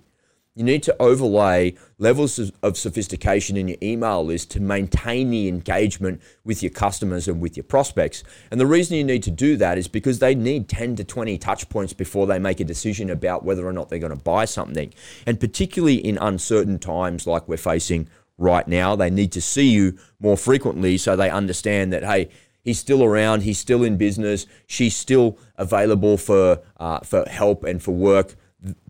You 0.56 0.62
need 0.62 0.84
to 0.84 0.94
overlay 1.02 1.74
levels 1.98 2.38
of 2.62 2.78
sophistication 2.78 3.56
in 3.56 3.66
your 3.66 3.78
email 3.82 4.24
list 4.24 4.52
to 4.52 4.60
maintain 4.60 5.30
the 5.30 5.48
engagement 5.48 6.22
with 6.44 6.62
your 6.62 6.70
customers 6.70 7.26
and 7.26 7.40
with 7.40 7.56
your 7.56 7.64
prospects. 7.64 8.22
And 8.52 8.60
the 8.60 8.66
reason 8.66 8.96
you 8.96 9.02
need 9.02 9.24
to 9.24 9.32
do 9.32 9.56
that 9.56 9.78
is 9.78 9.88
because 9.88 10.20
they 10.20 10.36
need 10.36 10.68
10 10.68 10.94
to 10.94 11.02
20 11.02 11.38
touch 11.38 11.68
points 11.68 11.92
before 11.92 12.28
they 12.28 12.38
make 12.38 12.60
a 12.60 12.64
decision 12.64 13.10
about 13.10 13.44
whether 13.44 13.66
or 13.66 13.72
not 13.72 13.88
they're 13.88 13.98
going 13.98 14.16
to 14.16 14.24
buy 14.24 14.44
something. 14.44 14.94
And 15.26 15.40
particularly 15.40 15.96
in 15.96 16.18
uncertain 16.18 16.78
times 16.78 17.26
like 17.26 17.48
we're 17.48 17.56
facing 17.56 18.08
right 18.38 18.68
now, 18.68 18.94
they 18.94 19.10
need 19.10 19.32
to 19.32 19.42
see 19.42 19.68
you 19.68 19.98
more 20.20 20.36
frequently 20.36 20.98
so 20.98 21.16
they 21.16 21.30
understand 21.30 21.92
that, 21.92 22.04
hey, 22.04 22.28
he's 22.62 22.78
still 22.78 23.02
around, 23.02 23.42
he's 23.42 23.58
still 23.58 23.82
in 23.82 23.96
business, 23.96 24.46
she's 24.68 24.94
still 24.94 25.36
available 25.56 26.16
for, 26.16 26.60
uh, 26.76 27.00
for 27.00 27.24
help 27.28 27.64
and 27.64 27.82
for 27.82 27.90
work. 27.90 28.36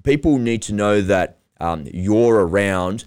People 0.02 0.36
need 0.36 0.60
to 0.60 0.74
know 0.74 1.00
that 1.00 1.38
um, 1.64 1.88
you're 1.92 2.46
around 2.46 3.04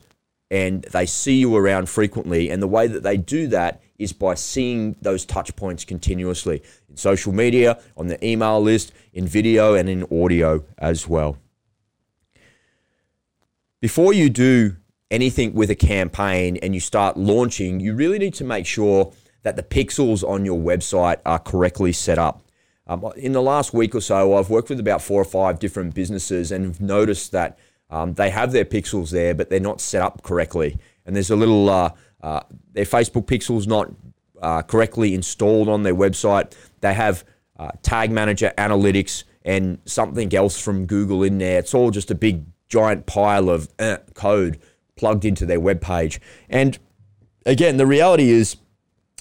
and 0.49 0.83
they 0.85 1.05
see 1.05 1.35
you 1.35 1.55
around 1.55 1.89
frequently. 1.89 2.49
And 2.49 2.61
the 2.61 2.67
way 2.67 2.87
that 2.87 3.03
they 3.03 3.17
do 3.17 3.47
that 3.47 3.81
is 3.99 4.13
by 4.13 4.33
seeing 4.33 4.95
those 5.01 5.25
touch 5.25 5.55
points 5.55 5.85
continuously 5.85 6.63
in 6.89 6.97
social 6.97 7.33
media, 7.33 7.79
on 7.95 8.07
the 8.07 8.23
email 8.25 8.59
list, 8.61 8.93
in 9.13 9.27
video, 9.27 9.75
and 9.75 9.87
in 9.89 10.03
audio 10.11 10.63
as 10.77 11.07
well. 11.07 11.37
Before 13.79 14.11
you 14.11 14.29
do 14.29 14.77
anything 15.11 15.53
with 15.53 15.69
a 15.69 15.75
campaign 15.75 16.57
and 16.57 16.73
you 16.73 16.79
start 16.79 17.15
launching, 17.15 17.79
you 17.79 17.93
really 17.93 18.17
need 18.17 18.33
to 18.35 18.43
make 18.43 18.65
sure 18.65 19.13
that 19.43 19.55
the 19.55 19.63
pixels 19.63 20.27
on 20.27 20.45
your 20.45 20.59
website 20.59 21.17
are 21.25 21.39
correctly 21.39 21.91
set 21.91 22.17
up. 22.17 22.41
Um, 22.87 23.05
in 23.17 23.33
the 23.33 23.41
last 23.41 23.73
week 23.73 23.93
or 23.93 24.01
so, 24.01 24.35
I've 24.35 24.49
worked 24.49 24.69
with 24.69 24.79
about 24.79 25.01
four 25.01 25.21
or 25.21 25.25
five 25.25 25.59
different 25.59 25.93
businesses 25.93 26.51
and 26.51 26.65
have 26.65 26.81
noticed 26.81 27.31
that 27.33 27.59
um, 27.89 28.13
they 28.13 28.29
have 28.29 28.51
their 28.51 28.65
pixels 28.65 29.11
there, 29.11 29.33
but 29.33 29.49
they're 29.49 29.59
not 29.59 29.81
set 29.81 30.01
up 30.01 30.23
correctly. 30.23 30.77
And 31.05 31.15
there's 31.15 31.29
a 31.29 31.35
little, 31.35 31.69
uh, 31.69 31.91
uh, 32.21 32.41
their 32.73 32.85
Facebook 32.85 33.25
pixels 33.25 33.67
not 33.67 33.91
uh, 34.41 34.61
correctly 34.61 35.13
installed 35.13 35.69
on 35.69 35.83
their 35.83 35.95
website. 35.95 36.53
They 36.81 36.93
have 36.93 37.23
uh, 37.57 37.71
Tag 37.81 38.11
Manager 38.11 38.53
Analytics 38.57 39.23
and 39.43 39.79
something 39.85 40.33
else 40.35 40.59
from 40.59 40.85
Google 40.85 41.23
in 41.23 41.37
there. 41.37 41.59
It's 41.59 41.73
all 41.73 41.91
just 41.91 42.11
a 42.11 42.15
big 42.15 42.45
giant 42.67 43.05
pile 43.05 43.49
of 43.49 43.69
uh, 43.79 43.97
code 44.13 44.59
plugged 44.97 45.23
into 45.23 45.45
their 45.45 45.59
web 45.59 45.79
page. 45.79 46.19
And 46.49 46.77
again, 47.45 47.77
the 47.77 47.87
reality 47.87 48.29
is, 48.29 48.57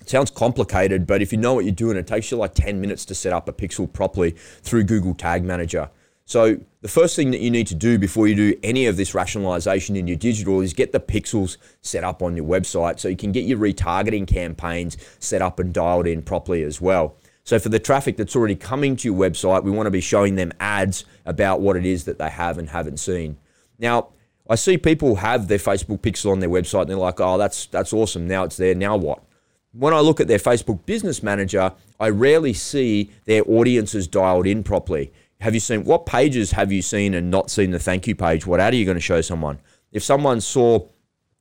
it 0.00 0.10
sounds 0.10 0.30
complicated, 0.30 1.06
but 1.06 1.22
if 1.22 1.32
you 1.32 1.38
know 1.38 1.54
what 1.54 1.64
you're 1.64 1.74
doing, 1.74 1.96
it 1.96 2.06
takes 2.06 2.30
you 2.30 2.36
like 2.36 2.54
10 2.54 2.80
minutes 2.80 3.04
to 3.06 3.14
set 3.14 3.32
up 3.32 3.48
a 3.48 3.52
pixel 3.52 3.90
properly 3.90 4.32
through 4.62 4.84
Google 4.84 5.14
Tag 5.14 5.44
Manager. 5.44 5.90
So 6.24 6.58
the 6.86 6.92
first 6.92 7.16
thing 7.16 7.32
that 7.32 7.40
you 7.40 7.50
need 7.50 7.66
to 7.66 7.74
do 7.74 7.98
before 7.98 8.28
you 8.28 8.36
do 8.36 8.56
any 8.62 8.86
of 8.86 8.96
this 8.96 9.12
rationalization 9.12 9.96
in 9.96 10.06
your 10.06 10.16
digital 10.16 10.60
is 10.60 10.72
get 10.72 10.92
the 10.92 11.00
pixels 11.00 11.56
set 11.82 12.04
up 12.04 12.22
on 12.22 12.36
your 12.36 12.46
website 12.46 13.00
so 13.00 13.08
you 13.08 13.16
can 13.16 13.32
get 13.32 13.44
your 13.44 13.58
retargeting 13.58 14.24
campaigns 14.24 14.96
set 15.18 15.42
up 15.42 15.58
and 15.58 15.74
dialed 15.74 16.06
in 16.06 16.22
properly 16.22 16.62
as 16.62 16.80
well. 16.80 17.16
So 17.42 17.58
for 17.58 17.70
the 17.70 17.80
traffic 17.80 18.16
that's 18.16 18.36
already 18.36 18.54
coming 18.54 18.94
to 18.94 19.08
your 19.08 19.18
website, 19.18 19.64
we 19.64 19.72
want 19.72 19.88
to 19.88 19.90
be 19.90 20.00
showing 20.00 20.36
them 20.36 20.52
ads 20.60 21.04
about 21.24 21.60
what 21.60 21.74
it 21.74 21.84
is 21.84 22.04
that 22.04 22.20
they 22.20 22.30
have 22.30 22.56
and 22.56 22.68
haven't 22.68 22.98
seen. 22.98 23.36
Now, 23.80 24.10
I 24.48 24.54
see 24.54 24.78
people 24.78 25.16
have 25.16 25.48
their 25.48 25.58
Facebook 25.58 26.02
pixel 26.02 26.30
on 26.30 26.38
their 26.38 26.48
website 26.48 26.82
and 26.82 26.90
they're 26.90 26.96
like, 26.98 27.18
"Oh, 27.18 27.36
that's 27.36 27.66
that's 27.66 27.92
awesome. 27.92 28.28
Now 28.28 28.44
it's 28.44 28.58
there. 28.58 28.76
Now 28.76 28.96
what?" 28.96 29.24
When 29.72 29.92
I 29.92 29.98
look 29.98 30.20
at 30.20 30.28
their 30.28 30.38
Facebook 30.38 30.86
Business 30.86 31.20
Manager, 31.20 31.72
I 31.98 32.10
rarely 32.10 32.52
see 32.52 33.10
their 33.24 33.42
audiences 33.50 34.06
dialed 34.06 34.46
in 34.46 34.62
properly. 34.62 35.12
Have 35.40 35.54
you 35.54 35.60
seen 35.60 35.84
what 35.84 36.06
pages 36.06 36.52
have 36.52 36.72
you 36.72 36.82
seen 36.82 37.14
and 37.14 37.30
not 37.30 37.50
seen 37.50 37.70
the 37.70 37.78
thank 37.78 38.06
you 38.06 38.14
page? 38.14 38.46
What 38.46 38.60
ad 38.60 38.72
are 38.72 38.76
you 38.76 38.84
going 38.84 38.96
to 38.96 39.00
show 39.00 39.20
someone? 39.20 39.60
If 39.92 40.02
someone 40.02 40.40
saw 40.40 40.86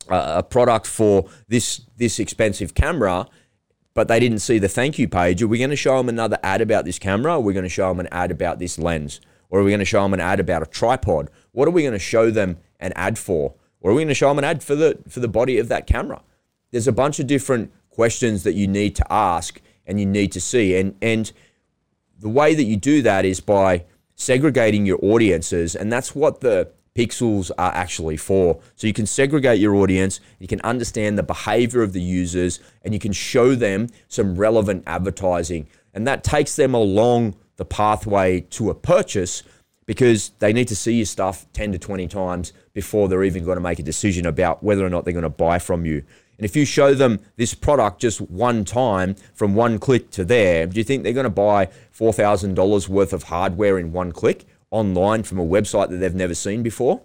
a 0.10 0.44
product 0.44 0.86
for 0.86 1.30
this 1.48 1.82
this 1.98 2.20
expensive 2.20 2.74
camera, 2.74 3.28
but 3.94 4.08
they 4.08 4.20
didn't 4.20 4.40
see 4.40 4.60
the 4.60 4.68
thank 4.68 5.00
you 5.00 5.08
page, 5.08 5.42
are 5.42 5.48
we 5.48 5.58
going 5.58 5.70
to 5.70 5.76
show 5.76 5.98
them 5.98 6.10
another 6.10 6.38
ad 6.44 6.62
about 6.62 6.86
this 6.86 7.00
camera? 7.00 7.34
Are 7.34 7.40
we 7.40 7.54
going 7.54 7.64
to 7.64 7.70
show 7.70 7.90
them 7.90 8.02
an 8.02 8.10
ad 8.12 8.32
about 8.32 8.60
this 8.60 8.78
lens? 8.78 9.22
Or 9.50 9.60
are 9.60 9.64
we 9.64 9.72
going 9.72 9.80
to 9.80 9.86
show 9.86 10.04
them 10.04 10.14
an 10.14 10.20
ad 10.20 10.40
about 10.40 10.64
a 10.64 10.66
tripod? 10.66 11.30
What 11.52 11.68
are 11.68 11.72
we 11.72 11.84
going 11.84 11.94
to 11.94 12.00
show 12.00 12.30
them 12.30 12.58
an 12.80 12.92
ad 12.96 13.18
for? 13.18 13.56
Or 13.80 13.92
are 13.92 13.94
we 13.94 14.02
going 14.02 14.10
to 14.10 14.14
show 14.14 14.30
them 14.30 14.40
an 14.40 14.44
ad 14.44 14.64
for 14.64 14.76
the 14.76 15.00
for 15.08 15.22
the 15.22 15.28
body 15.28 15.58
of 15.58 15.70
that 15.70 15.88
camera? 15.88 16.22
There's 16.72 16.88
a 16.88 16.92
bunch 16.92 17.20
of 17.20 17.28
different 17.28 17.72
questions 17.90 18.44
that 18.44 18.54
you 18.54 18.68
need 18.68 18.96
to 18.98 19.12
ask 19.12 19.62
and 19.86 20.00
you 20.00 20.06
need 20.06 20.32
to 20.34 20.42
see. 20.42 20.76
And 20.76 20.96
and 21.02 21.32
the 22.20 22.30
way 22.30 22.56
that 22.56 22.64
you 22.64 22.78
do 22.78 23.02
that 23.02 23.26
is 23.26 23.40
by 23.40 23.86
segregating 24.16 24.86
your 24.86 25.00
audiences, 25.02 25.76
and 25.76 25.92
that's 25.92 26.16
what 26.16 26.42
the 26.42 26.72
pixels 26.96 27.52
are 27.58 27.74
actually 27.74 28.18
for. 28.18 28.60
So 28.76 28.88
you 28.88 28.94
can 28.94 29.06
segregate 29.06 29.60
your 29.60 29.76
audience, 29.76 30.22
you 30.40 30.48
can 30.48 30.62
understand 30.62 31.18
the 31.18 31.24
behavior 31.24 31.84
of 31.84 31.94
the 31.94 32.02
users, 32.02 32.60
and 32.84 32.94
you 32.94 33.00
can 33.00 33.12
show 33.12 33.54
them 33.54 33.90
some 34.08 34.36
relevant 34.36 34.84
advertising. 34.88 35.68
And 35.94 36.08
that 36.08 36.24
takes 36.24 36.56
them 36.56 36.74
along 36.74 37.36
the 37.58 37.66
pathway 37.66 38.42
to 38.42 38.70
a 38.70 38.76
purchase 38.76 39.44
because 39.86 40.30
they 40.40 40.52
need 40.52 40.68
to 40.70 40.76
see 40.76 40.94
your 40.94 41.06
stuff 41.06 41.46
10 41.54 41.74
to 41.74 41.78
20 41.78 42.08
times 42.08 42.54
before 42.74 43.08
they're 43.08 43.24
even 43.24 43.46
going 43.46 43.58
to 43.58 43.62
make 43.62 43.80
a 43.80 43.84
decision 43.84 44.26
about 44.26 44.64
whether 44.64 44.86
or 44.86 44.90
not 44.90 45.06
they're 45.06 45.14
going 45.14 45.24
to 45.24 45.30
buy 45.30 45.60
from 45.60 45.86
you. 45.86 46.04
And 46.38 46.46
if 46.46 46.56
you 46.56 46.66
show 46.66 46.94
them 46.94 47.20
this 47.38 47.54
product 47.54 48.02
just 48.02 48.22
one 48.22 48.66
time 48.66 49.16
from 49.34 49.56
one 49.56 49.80
click 49.80 50.12
to 50.12 50.26
there, 50.26 50.68
do 50.68 50.78
you 50.78 50.84
think 50.84 51.04
they're 51.04 51.14
going 51.14 51.26
to 51.26 51.30
buy 51.30 51.68
$4,000 51.98 52.90
worth 52.90 53.14
of 53.14 53.24
hardware 53.24 53.80
in 53.80 53.92
one 53.92 54.12
click 54.12 54.46
online 54.72 55.24
from 55.24 55.40
a 55.40 55.46
website 55.46 55.90
that 55.90 55.98
they've 55.98 56.14
never 56.14 56.36
seen 56.36 56.64
before? 56.64 57.02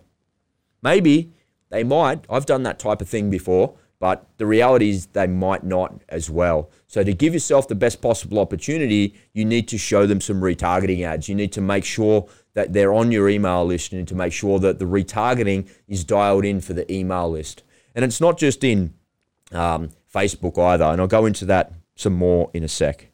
Maybe 0.82 1.30
they 1.70 1.84
might. 1.84 2.24
I've 2.28 2.46
done 2.46 2.62
that 2.64 2.78
type 2.78 3.00
of 3.00 3.08
thing 3.08 3.30
before, 3.30 3.74
but 4.00 4.26
the 4.38 4.46
reality 4.46 4.90
is 4.90 5.06
they 5.06 5.26
might 5.26 5.62
not 5.62 6.00
as 6.08 6.28
well. 6.30 6.70
So, 6.88 7.04
to 7.04 7.12
give 7.12 7.34
yourself 7.34 7.68
the 7.68 7.74
best 7.74 8.00
possible 8.00 8.38
opportunity, 8.38 9.14
you 9.32 9.44
need 9.44 9.68
to 9.68 9.78
show 9.78 10.06
them 10.06 10.20
some 10.20 10.40
retargeting 10.40 11.02
ads. 11.02 11.28
You 11.28 11.34
need 11.34 11.52
to 11.52 11.60
make 11.60 11.84
sure 11.84 12.26
that 12.54 12.72
they're 12.72 12.92
on 12.92 13.12
your 13.12 13.28
email 13.28 13.64
list. 13.64 13.92
You 13.92 13.98
need 13.98 14.08
to 14.08 14.14
make 14.14 14.32
sure 14.32 14.58
that 14.58 14.78
the 14.78 14.86
retargeting 14.86 15.68
is 15.86 16.02
dialed 16.02 16.44
in 16.44 16.60
for 16.60 16.72
the 16.72 16.90
email 16.92 17.30
list. 17.30 17.62
And 17.94 18.04
it's 18.04 18.20
not 18.20 18.38
just 18.38 18.64
in 18.64 18.94
um, 19.52 19.90
Facebook 20.12 20.58
either. 20.58 20.84
And 20.84 21.00
I'll 21.00 21.06
go 21.06 21.26
into 21.26 21.44
that 21.46 21.72
some 21.94 22.14
more 22.14 22.50
in 22.54 22.64
a 22.64 22.68
sec. 22.68 23.08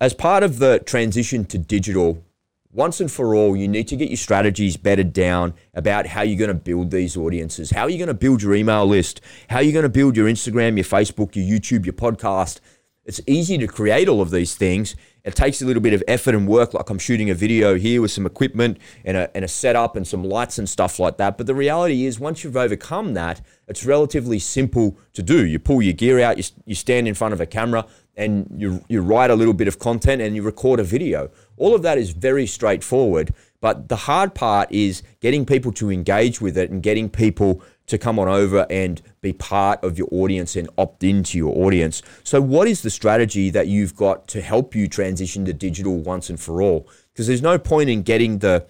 As 0.00 0.14
part 0.14 0.42
of 0.42 0.58
the 0.58 0.80
transition 0.80 1.44
to 1.46 1.58
digital, 1.58 2.24
once 2.72 3.00
and 3.00 3.12
for 3.12 3.34
all, 3.34 3.54
you 3.54 3.68
need 3.68 3.86
to 3.88 3.96
get 3.96 4.08
your 4.08 4.16
strategies 4.16 4.76
bedded 4.76 5.12
down 5.12 5.54
about 5.74 6.06
how 6.06 6.22
you're 6.22 6.38
going 6.38 6.48
to 6.48 6.54
build 6.54 6.90
these 6.90 7.16
audiences. 7.16 7.70
How 7.70 7.82
are 7.82 7.90
you 7.90 7.98
going 7.98 8.08
to 8.08 8.14
build 8.14 8.42
your 8.42 8.54
email 8.54 8.86
list? 8.86 9.20
How 9.50 9.56
are 9.56 9.62
you 9.62 9.72
going 9.72 9.82
to 9.84 9.88
build 9.88 10.16
your 10.16 10.26
Instagram, 10.26 10.76
your 10.76 10.84
Facebook, 10.84 11.36
your 11.36 11.44
YouTube, 11.44 11.84
your 11.84 11.92
podcast? 11.92 12.60
It's 13.04 13.20
easy 13.26 13.58
to 13.58 13.66
create 13.66 14.08
all 14.08 14.22
of 14.22 14.30
these 14.30 14.54
things. 14.54 14.96
It 15.24 15.36
takes 15.36 15.62
a 15.62 15.66
little 15.66 15.82
bit 15.82 15.92
of 15.92 16.02
effort 16.08 16.34
and 16.34 16.48
work, 16.48 16.74
like 16.74 16.90
I'm 16.90 16.98
shooting 16.98 17.30
a 17.30 17.34
video 17.34 17.76
here 17.76 18.02
with 18.02 18.10
some 18.10 18.26
equipment 18.26 18.78
and 19.04 19.16
a, 19.16 19.36
and 19.36 19.44
a 19.44 19.48
setup 19.48 19.94
and 19.94 20.06
some 20.06 20.24
lights 20.24 20.58
and 20.58 20.68
stuff 20.68 20.98
like 20.98 21.16
that. 21.18 21.38
But 21.38 21.46
the 21.46 21.54
reality 21.54 22.06
is, 22.06 22.18
once 22.18 22.42
you've 22.42 22.56
overcome 22.56 23.14
that, 23.14 23.40
it's 23.68 23.86
relatively 23.86 24.40
simple 24.40 24.98
to 25.12 25.22
do. 25.22 25.46
You 25.46 25.60
pull 25.60 25.80
your 25.80 25.92
gear 25.92 26.20
out, 26.20 26.38
you, 26.38 26.44
you 26.66 26.74
stand 26.74 27.06
in 27.06 27.14
front 27.14 27.34
of 27.34 27.40
a 27.40 27.46
camera, 27.46 27.86
and 28.16 28.48
you, 28.56 28.84
you 28.88 29.00
write 29.00 29.30
a 29.30 29.34
little 29.34 29.54
bit 29.54 29.68
of 29.68 29.78
content 29.78 30.20
and 30.20 30.36
you 30.36 30.42
record 30.42 30.80
a 30.80 30.84
video. 30.84 31.30
All 31.56 31.74
of 31.74 31.82
that 31.82 31.98
is 31.98 32.10
very 32.10 32.46
straightforward. 32.46 33.32
But 33.60 33.88
the 33.88 33.96
hard 33.96 34.34
part 34.34 34.72
is 34.72 35.04
getting 35.20 35.46
people 35.46 35.72
to 35.74 35.90
engage 35.90 36.40
with 36.40 36.58
it 36.58 36.70
and 36.70 36.82
getting 36.82 37.08
people 37.08 37.62
to 37.86 37.98
come 37.98 38.18
on 38.18 38.28
over 38.28 38.66
and 38.70 39.02
be 39.20 39.32
part 39.32 39.82
of 39.84 39.98
your 39.98 40.08
audience 40.10 40.56
and 40.56 40.68
opt 40.78 41.04
into 41.04 41.36
your 41.36 41.56
audience. 41.66 42.02
So, 42.24 42.40
what 42.40 42.68
is 42.68 42.82
the 42.82 42.90
strategy 42.90 43.50
that 43.50 43.66
you've 43.66 43.96
got 43.96 44.28
to 44.28 44.40
help 44.40 44.74
you 44.74 44.88
transition 44.88 45.44
to 45.46 45.52
digital 45.52 45.96
once 45.98 46.30
and 46.30 46.40
for 46.40 46.62
all? 46.62 46.88
Because 47.12 47.26
there's 47.26 47.42
no 47.42 47.58
point 47.58 47.90
in 47.90 48.02
getting 48.02 48.38
the 48.38 48.66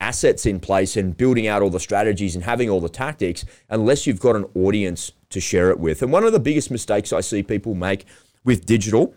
assets 0.00 0.44
in 0.44 0.60
place 0.60 0.96
and 0.96 1.16
building 1.16 1.46
out 1.46 1.62
all 1.62 1.70
the 1.70 1.80
strategies 1.80 2.34
and 2.34 2.44
having 2.44 2.68
all 2.68 2.80
the 2.80 2.88
tactics 2.88 3.44
unless 3.70 4.06
you've 4.06 4.20
got 4.20 4.36
an 4.36 4.44
audience 4.54 5.12
to 5.30 5.40
share 5.40 5.70
it 5.70 5.78
with. 5.78 6.02
And 6.02 6.12
one 6.12 6.24
of 6.24 6.32
the 6.32 6.40
biggest 6.40 6.70
mistakes 6.70 7.12
I 7.12 7.20
see 7.20 7.42
people 7.42 7.74
make 7.74 8.04
with 8.44 8.66
digital 8.66 9.14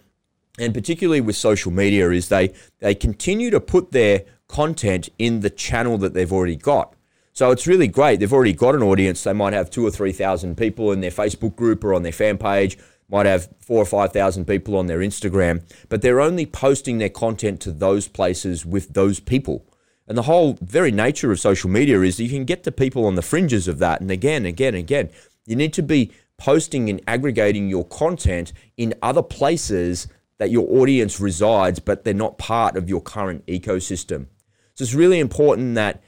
and 0.57 0.73
particularly 0.73 1.21
with 1.21 1.35
social 1.35 1.71
media 1.71 2.09
is 2.11 2.29
they 2.29 2.53
they 2.79 2.95
continue 2.95 3.49
to 3.49 3.59
put 3.59 3.91
their 3.91 4.23
content 4.47 5.09
in 5.19 5.41
the 5.41 5.49
channel 5.49 5.97
that 5.97 6.13
they've 6.13 6.31
already 6.31 6.55
got. 6.55 6.93
So 7.37 7.51
it's 7.51 7.67
really 7.67 7.87
great. 7.87 8.19
They've 8.19 8.33
already 8.33 8.53
got 8.53 8.73
an 8.73 8.81
audience. 8.81 9.23
They 9.23 9.31
might 9.31 9.53
have 9.53 9.69
two 9.69 9.85
or 9.85 9.91
three 9.91 10.11
thousand 10.11 10.57
people 10.57 10.91
in 10.91 11.01
their 11.01 11.11
Facebook 11.11 11.55
group 11.55 11.83
or 11.83 11.93
on 11.93 12.01
their 12.01 12.11
fan 12.11 12.39
page. 12.39 12.79
Might 13.09 13.27
have 13.27 13.47
four 13.59 13.79
or 13.79 13.85
five 13.85 14.11
thousand 14.11 14.45
people 14.45 14.75
on 14.75 14.87
their 14.87 15.01
Instagram, 15.01 15.61
but 15.87 16.01
they're 16.01 16.19
only 16.19 16.47
posting 16.47 16.97
their 16.97 17.11
content 17.11 17.61
to 17.61 17.71
those 17.71 18.07
places 18.07 18.65
with 18.65 18.95
those 18.95 19.19
people. 19.19 19.63
And 20.07 20.17
the 20.17 20.23
whole 20.23 20.57
very 20.61 20.89
nature 20.89 21.31
of 21.31 21.39
social 21.39 21.69
media 21.69 22.01
is 22.01 22.17
that 22.17 22.23
you 22.23 22.29
can 22.31 22.43
get 22.43 22.63
to 22.63 22.71
people 22.71 23.05
on 23.05 23.13
the 23.13 23.21
fringes 23.21 23.67
of 23.67 23.77
that. 23.77 24.01
And 24.01 24.09
again, 24.09 24.47
again, 24.47 24.73
again, 24.73 25.11
you 25.45 25.55
need 25.55 25.73
to 25.73 25.83
be 25.83 26.11
posting 26.39 26.89
and 26.89 26.99
aggregating 27.05 27.69
your 27.69 27.85
content 27.85 28.51
in 28.77 28.95
other 29.03 29.21
places 29.21 30.07
that 30.39 30.49
your 30.49 30.67
audience 30.81 31.19
resides, 31.19 31.77
but 31.77 32.03
they're 32.03 32.15
not 32.15 32.39
part 32.39 32.75
of 32.75 32.89
your 32.89 33.01
current 33.01 33.45
ecosystem. 33.45 34.25
So 34.73 34.81
it's 34.81 34.95
really 34.95 35.19
important 35.19 35.75
that 35.75 36.01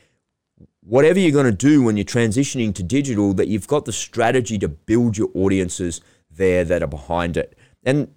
whatever 0.81 1.19
you're 1.19 1.31
going 1.31 1.45
to 1.45 1.51
do 1.51 1.83
when 1.83 1.97
you're 1.97 2.05
transitioning 2.05 2.73
to 2.75 2.83
digital, 2.83 3.33
that 3.33 3.47
you've 3.47 3.67
got 3.67 3.85
the 3.85 3.91
strategy 3.91 4.57
to 4.59 4.67
build 4.67 5.17
your 5.17 5.29
audiences 5.33 6.01
there 6.29 6.63
that 6.63 6.83
are 6.83 6.87
behind 6.87 7.37
it. 7.37 7.57
And 7.83 8.13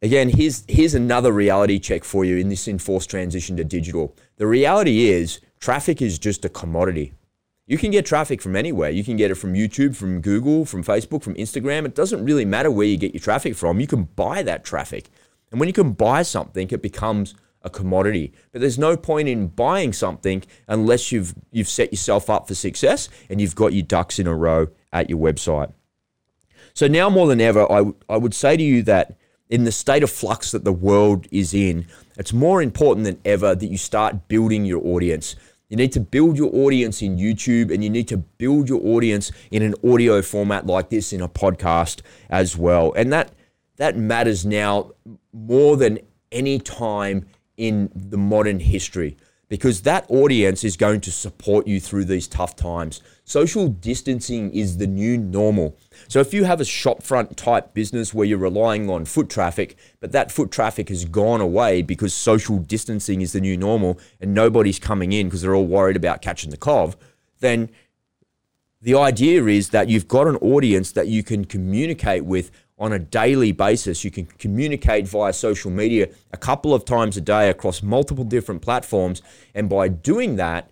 again, 0.00 0.30
here's 0.30 0.64
here's 0.68 0.94
another 0.94 1.32
reality 1.32 1.78
check 1.78 2.04
for 2.04 2.24
you 2.24 2.36
in 2.36 2.48
this 2.48 2.68
enforced 2.68 3.10
transition 3.10 3.56
to 3.56 3.64
digital. 3.64 4.16
The 4.36 4.46
reality 4.46 5.08
is 5.08 5.40
traffic 5.60 6.02
is 6.02 6.18
just 6.18 6.44
a 6.44 6.48
commodity. 6.48 7.14
You 7.66 7.78
can 7.78 7.90
get 7.92 8.04
traffic 8.04 8.42
from 8.42 8.56
anywhere. 8.56 8.90
You 8.90 9.04
can 9.04 9.16
get 9.16 9.30
it 9.30 9.36
from 9.36 9.54
YouTube, 9.54 9.94
from 9.94 10.20
Google, 10.20 10.64
from 10.64 10.82
Facebook, 10.82 11.22
from 11.22 11.34
Instagram. 11.34 11.86
It 11.86 11.94
doesn't 11.94 12.24
really 12.24 12.44
matter 12.44 12.70
where 12.70 12.86
you 12.86 12.96
get 12.96 13.14
your 13.14 13.20
traffic 13.20 13.54
from. 13.54 13.80
You 13.80 13.86
can 13.86 14.04
buy 14.16 14.42
that 14.42 14.64
traffic. 14.64 15.08
And 15.50 15.60
when 15.60 15.68
you 15.68 15.72
can 15.72 15.92
buy 15.92 16.22
something, 16.22 16.68
it 16.70 16.82
becomes 16.82 17.34
a 17.64 17.70
commodity. 17.70 18.32
But 18.52 18.60
there's 18.60 18.78
no 18.78 18.96
point 18.96 19.28
in 19.28 19.48
buying 19.48 19.92
something 19.92 20.42
unless 20.68 21.12
you've 21.12 21.34
you've 21.50 21.68
set 21.68 21.92
yourself 21.92 22.28
up 22.28 22.48
for 22.48 22.54
success 22.54 23.08
and 23.28 23.40
you've 23.40 23.54
got 23.54 23.72
your 23.72 23.84
ducks 23.84 24.18
in 24.18 24.26
a 24.26 24.34
row 24.34 24.68
at 24.92 25.08
your 25.08 25.18
website. 25.18 25.72
So 26.74 26.88
now 26.88 27.10
more 27.10 27.26
than 27.26 27.40
ever, 27.40 27.70
I, 27.70 27.78
w- 27.78 27.96
I 28.08 28.16
would 28.16 28.34
say 28.34 28.56
to 28.56 28.62
you 28.62 28.82
that 28.84 29.16
in 29.50 29.64
the 29.64 29.72
state 29.72 30.02
of 30.02 30.10
flux 30.10 30.50
that 30.52 30.64
the 30.64 30.72
world 30.72 31.26
is 31.30 31.52
in, 31.52 31.86
it's 32.16 32.32
more 32.32 32.62
important 32.62 33.04
than 33.04 33.20
ever 33.24 33.54
that 33.54 33.66
you 33.66 33.76
start 33.76 34.28
building 34.28 34.64
your 34.64 34.84
audience. 34.86 35.36
You 35.68 35.76
need 35.76 35.92
to 35.92 36.00
build 36.00 36.36
your 36.36 36.54
audience 36.54 37.02
in 37.02 37.16
YouTube 37.16 37.72
and 37.72 37.82
you 37.82 37.90
need 37.90 38.08
to 38.08 38.18
build 38.18 38.68
your 38.68 38.80
audience 38.86 39.32
in 39.50 39.62
an 39.62 39.74
audio 39.84 40.22
format 40.22 40.66
like 40.66 40.90
this 40.90 41.12
in 41.12 41.20
a 41.20 41.28
podcast 41.28 42.02
as 42.28 42.56
well. 42.56 42.92
And 42.94 43.12
that 43.12 43.32
that 43.76 43.96
matters 43.96 44.44
now 44.44 44.92
more 45.32 45.76
than 45.76 45.98
any 46.30 46.58
time 46.58 47.26
in 47.62 47.88
the 47.94 48.18
modern 48.18 48.58
history 48.58 49.16
because 49.48 49.82
that 49.82 50.04
audience 50.08 50.64
is 50.64 50.76
going 50.76 51.00
to 51.00 51.12
support 51.12 51.66
you 51.66 51.78
through 51.78 52.04
these 52.06 52.26
tough 52.26 52.56
times. 52.56 53.02
Social 53.24 53.68
distancing 53.68 54.52
is 54.52 54.78
the 54.78 54.86
new 54.86 55.16
normal. 55.16 55.76
So 56.08 56.18
if 56.18 56.34
you 56.34 56.44
have 56.44 56.60
a 56.60 56.64
shopfront 56.64 57.36
type 57.36 57.72
business 57.72 58.12
where 58.12 58.26
you're 58.26 58.38
relying 58.38 58.90
on 58.90 59.04
foot 59.04 59.28
traffic, 59.28 59.76
but 60.00 60.10
that 60.10 60.32
foot 60.32 60.50
traffic 60.50 60.88
has 60.88 61.04
gone 61.04 61.40
away 61.40 61.82
because 61.82 62.14
social 62.14 62.58
distancing 62.58 63.20
is 63.20 63.32
the 63.32 63.40
new 63.40 63.56
normal 63.56 64.00
and 64.20 64.34
nobody's 64.34 64.80
coming 64.80 65.12
in 65.12 65.28
because 65.28 65.42
they're 65.42 65.54
all 65.54 65.66
worried 65.66 65.96
about 65.96 66.20
catching 66.20 66.50
the 66.50 66.56
cov, 66.56 66.96
then 67.38 67.68
the 68.80 68.96
idea 68.96 69.44
is 69.46 69.68
that 69.68 69.88
you've 69.88 70.08
got 70.08 70.26
an 70.26 70.36
audience 70.36 70.90
that 70.92 71.06
you 71.06 71.22
can 71.22 71.44
communicate 71.44 72.24
with 72.24 72.50
on 72.78 72.92
a 72.92 72.98
daily 72.98 73.52
basis. 73.52 74.04
You 74.04 74.10
can 74.10 74.26
communicate 74.26 75.06
via 75.06 75.32
social 75.32 75.70
media 75.70 76.08
a 76.32 76.36
couple 76.36 76.74
of 76.74 76.84
times 76.84 77.16
a 77.16 77.20
day 77.20 77.48
across 77.48 77.82
multiple 77.82 78.24
different 78.24 78.62
platforms. 78.62 79.22
And 79.54 79.68
by 79.68 79.88
doing 79.88 80.36
that, 80.36 80.70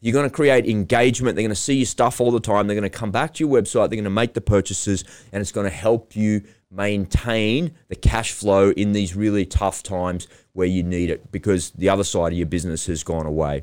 you're 0.00 0.14
going 0.14 0.28
to 0.28 0.34
create 0.34 0.66
engagement. 0.66 1.36
They're 1.36 1.42
going 1.42 1.50
to 1.50 1.54
see 1.54 1.74
your 1.74 1.86
stuff 1.86 2.20
all 2.20 2.30
the 2.30 2.40
time. 2.40 2.66
They're 2.66 2.74
going 2.74 2.90
to 2.90 2.98
come 2.98 3.10
back 3.10 3.34
to 3.34 3.44
your 3.44 3.52
website. 3.52 3.90
They're 3.90 3.96
going 3.96 4.04
to 4.04 4.10
make 4.10 4.32
the 4.32 4.40
purchases, 4.40 5.04
and 5.30 5.42
it's 5.42 5.52
going 5.52 5.68
to 5.68 5.74
help 5.74 6.16
you 6.16 6.42
maintain 6.70 7.72
the 7.88 7.96
cash 7.96 8.32
flow 8.32 8.70
in 8.70 8.92
these 8.92 9.14
really 9.14 9.44
tough 9.44 9.82
times 9.82 10.26
where 10.52 10.66
you 10.66 10.82
need 10.82 11.10
it 11.10 11.30
because 11.32 11.70
the 11.72 11.88
other 11.88 12.04
side 12.04 12.32
of 12.32 12.38
your 12.38 12.46
business 12.46 12.86
has 12.86 13.02
gone 13.02 13.26
away. 13.26 13.62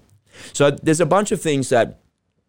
So 0.54 0.72
there's 0.72 1.02
a 1.02 1.06
bunch 1.06 1.32
of 1.32 1.42
things 1.42 1.70
that 1.70 2.00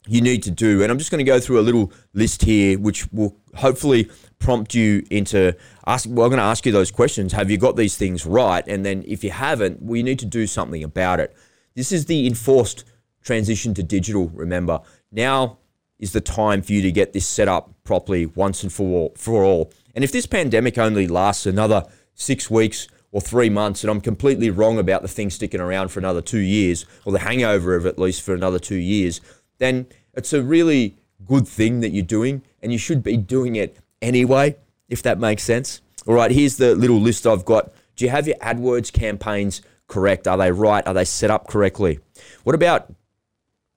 you 0.06 0.20
need 0.20 0.42
to 0.42 0.50
do. 0.50 0.82
And 0.82 0.90
I'm 0.90 0.98
just 0.98 1.10
going 1.10 1.24
to 1.24 1.30
go 1.30 1.40
through 1.40 1.60
a 1.60 1.62
little 1.62 1.92
list 2.12 2.42
here, 2.42 2.78
which 2.78 3.10
will 3.12 3.36
hopefully 3.54 4.10
prompt 4.38 4.74
you 4.74 5.04
into 5.10 5.56
asking. 5.86 6.14
Well, 6.14 6.26
I'm 6.26 6.30
going 6.30 6.38
to 6.38 6.44
ask 6.44 6.64
you 6.64 6.72
those 6.72 6.90
questions. 6.90 7.32
Have 7.32 7.50
you 7.50 7.58
got 7.58 7.76
these 7.76 7.96
things 7.96 8.24
right? 8.24 8.66
And 8.66 8.84
then 8.84 9.04
if 9.06 9.24
you 9.24 9.30
haven't, 9.30 9.82
we 9.82 10.02
need 10.02 10.18
to 10.20 10.26
do 10.26 10.46
something 10.46 10.82
about 10.82 11.20
it. 11.20 11.36
This 11.74 11.92
is 11.92 12.06
the 12.06 12.26
enforced 12.26 12.84
transition 13.22 13.74
to 13.74 13.82
digital. 13.82 14.28
Remember, 14.28 14.80
now 15.12 15.58
is 15.98 16.12
the 16.12 16.20
time 16.20 16.62
for 16.62 16.72
you 16.72 16.82
to 16.82 16.92
get 16.92 17.12
this 17.12 17.26
set 17.26 17.48
up 17.48 17.72
properly 17.84 18.26
once 18.26 18.62
and 18.62 18.72
for 18.72 18.86
all. 18.86 19.12
For 19.16 19.42
all. 19.42 19.72
And 19.94 20.04
if 20.04 20.12
this 20.12 20.26
pandemic 20.26 20.78
only 20.78 21.08
lasts 21.08 21.46
another 21.46 21.84
six 22.14 22.48
weeks 22.50 22.88
or 23.10 23.20
three 23.20 23.48
months, 23.50 23.82
and 23.82 23.90
I'm 23.90 24.00
completely 24.00 24.50
wrong 24.50 24.78
about 24.78 25.02
the 25.02 25.08
thing 25.08 25.30
sticking 25.30 25.60
around 25.60 25.88
for 25.88 25.98
another 25.98 26.20
two 26.20 26.38
years, 26.38 26.84
or 27.04 27.12
the 27.12 27.20
hangover 27.20 27.74
of 27.74 27.86
at 27.86 27.98
least 27.98 28.22
for 28.22 28.34
another 28.34 28.58
two 28.58 28.76
years, 28.76 29.20
then 29.58 29.86
it's 30.14 30.32
a 30.32 30.42
really 30.42 30.96
good 31.24 31.48
thing 31.48 31.80
that 31.80 31.90
you're 31.90 32.04
doing, 32.04 32.42
and 32.62 32.70
you 32.70 32.78
should 32.78 33.02
be 33.02 33.16
doing 33.16 33.56
it 33.56 33.78
anyway, 34.02 34.56
if 34.88 35.02
that 35.02 35.18
makes 35.18 35.42
sense. 35.42 35.80
All 36.06 36.14
right, 36.14 36.30
here's 36.30 36.56
the 36.56 36.74
little 36.74 37.00
list 37.00 37.26
I've 37.26 37.44
got. 37.44 37.72
Do 37.96 38.04
you 38.04 38.10
have 38.10 38.26
your 38.26 38.36
AdWords 38.36 38.92
campaigns 38.92 39.62
correct? 39.88 40.26
Are 40.26 40.38
they 40.38 40.52
right? 40.52 40.86
Are 40.86 40.94
they 40.94 41.04
set 41.04 41.30
up 41.30 41.48
correctly? 41.48 42.00
What 42.44 42.54
about 42.54 42.92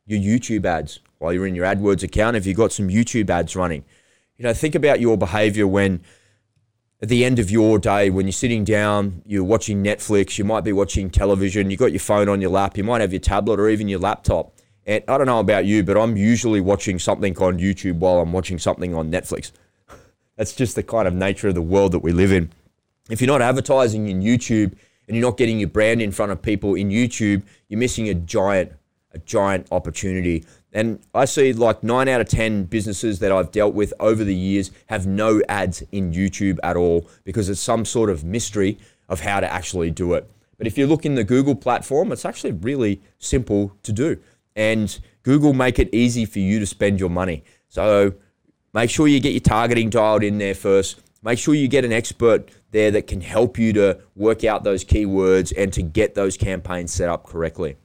your 0.05 0.19
YouTube 0.19 0.65
ads 0.65 0.99
while 1.17 1.33
you're 1.33 1.47
in 1.47 1.55
your 1.55 1.65
AdWords 1.65 2.03
account? 2.03 2.35
Have 2.35 2.45
you 2.45 2.53
got 2.53 2.71
some 2.71 2.87
YouTube 2.87 3.29
ads 3.29 3.55
running? 3.55 3.83
You 4.37 4.43
know, 4.43 4.53
think 4.53 4.75
about 4.75 4.99
your 4.99 5.17
behavior 5.17 5.67
when 5.67 6.01
at 7.01 7.09
the 7.09 7.25
end 7.25 7.39
of 7.39 7.49
your 7.49 7.79
day, 7.79 8.09
when 8.11 8.27
you're 8.27 8.31
sitting 8.31 8.63
down, 8.63 9.23
you're 9.25 9.43
watching 9.43 9.83
Netflix, 9.83 10.37
you 10.37 10.43
might 10.43 10.63
be 10.63 10.71
watching 10.71 11.09
television, 11.09 11.71
you've 11.71 11.79
got 11.79 11.91
your 11.91 11.99
phone 11.99 12.29
on 12.29 12.41
your 12.41 12.51
lap, 12.51 12.77
you 12.77 12.83
might 12.83 13.01
have 13.01 13.11
your 13.11 13.19
tablet 13.19 13.59
or 13.59 13.69
even 13.69 13.87
your 13.87 13.99
laptop. 13.99 14.53
And 14.85 15.03
I 15.07 15.17
don't 15.17 15.27
know 15.27 15.39
about 15.39 15.65
you, 15.65 15.83
but 15.83 15.97
I'm 15.97 16.15
usually 16.15 16.61
watching 16.61 16.99
something 16.99 17.35
on 17.39 17.57
YouTube 17.57 17.97
while 17.97 18.19
I'm 18.19 18.31
watching 18.31 18.59
something 18.59 18.93
on 18.93 19.11
Netflix. 19.11 19.51
That's 20.41 20.53
just 20.53 20.73
the 20.73 20.81
kind 20.81 21.07
of 21.07 21.13
nature 21.13 21.49
of 21.49 21.53
the 21.53 21.61
world 21.61 21.91
that 21.91 21.99
we 21.99 22.11
live 22.11 22.31
in. 22.31 22.51
If 23.11 23.21
you're 23.21 23.27
not 23.27 23.43
advertising 23.43 24.07
in 24.07 24.23
YouTube 24.23 24.73
and 25.07 25.15
you're 25.15 25.21
not 25.21 25.37
getting 25.37 25.59
your 25.59 25.69
brand 25.69 26.01
in 26.01 26.11
front 26.11 26.31
of 26.31 26.41
people 26.41 26.73
in 26.73 26.89
YouTube, 26.89 27.43
you're 27.67 27.79
missing 27.79 28.09
a 28.09 28.15
giant, 28.15 28.71
a 29.11 29.19
giant 29.19 29.67
opportunity. 29.71 30.43
And 30.73 30.99
I 31.13 31.25
see 31.25 31.53
like 31.53 31.83
nine 31.83 32.07
out 32.07 32.21
of 32.21 32.27
10 32.27 32.63
businesses 32.63 33.19
that 33.19 33.31
I've 33.31 33.51
dealt 33.51 33.75
with 33.75 33.93
over 33.99 34.23
the 34.23 34.33
years 34.33 34.71
have 34.87 35.05
no 35.05 35.43
ads 35.47 35.83
in 35.91 36.11
YouTube 36.11 36.57
at 36.63 36.75
all 36.75 37.07
because 37.23 37.47
it's 37.47 37.61
some 37.61 37.85
sort 37.85 38.09
of 38.09 38.23
mystery 38.23 38.79
of 39.09 39.19
how 39.19 39.41
to 39.41 39.53
actually 39.53 39.91
do 39.91 40.15
it. 40.15 40.27
But 40.57 40.65
if 40.65 40.75
you 40.75 40.87
look 40.87 41.05
in 41.05 41.13
the 41.13 41.23
Google 41.23 41.53
platform, 41.53 42.11
it's 42.11 42.25
actually 42.25 42.53
really 42.53 42.99
simple 43.19 43.77
to 43.83 43.91
do 43.91 44.17
and 44.55 44.99
Google 45.21 45.53
make 45.53 45.77
it 45.77 45.93
easy 45.93 46.25
for 46.25 46.39
you 46.39 46.57
to 46.57 46.65
spend 46.65 46.99
your 46.99 47.11
money. 47.11 47.43
So 47.69 48.15
make 48.73 48.89
sure 48.89 49.07
you 49.07 49.19
get 49.19 49.33
your 49.33 49.41
targeting 49.41 49.89
dialed 49.89 50.23
in 50.23 50.37
there 50.37 50.55
first. 50.55 51.01
Make 51.23 51.37
sure 51.37 51.53
you 51.53 51.67
get 51.67 51.85
an 51.85 51.93
expert 51.93 52.49
there 52.71 52.91
that 52.91 53.05
can 53.05 53.21
help 53.21 53.59
you 53.59 53.73
to 53.73 53.99
work 54.15 54.43
out 54.43 54.63
those 54.63 54.83
keywords 54.83 55.53
and 55.55 55.71
to 55.73 55.81
get 55.81 56.15
those 56.15 56.37
campaigns 56.37 56.91
set 56.91 57.09
up 57.09 57.25
correctly. 57.25 57.77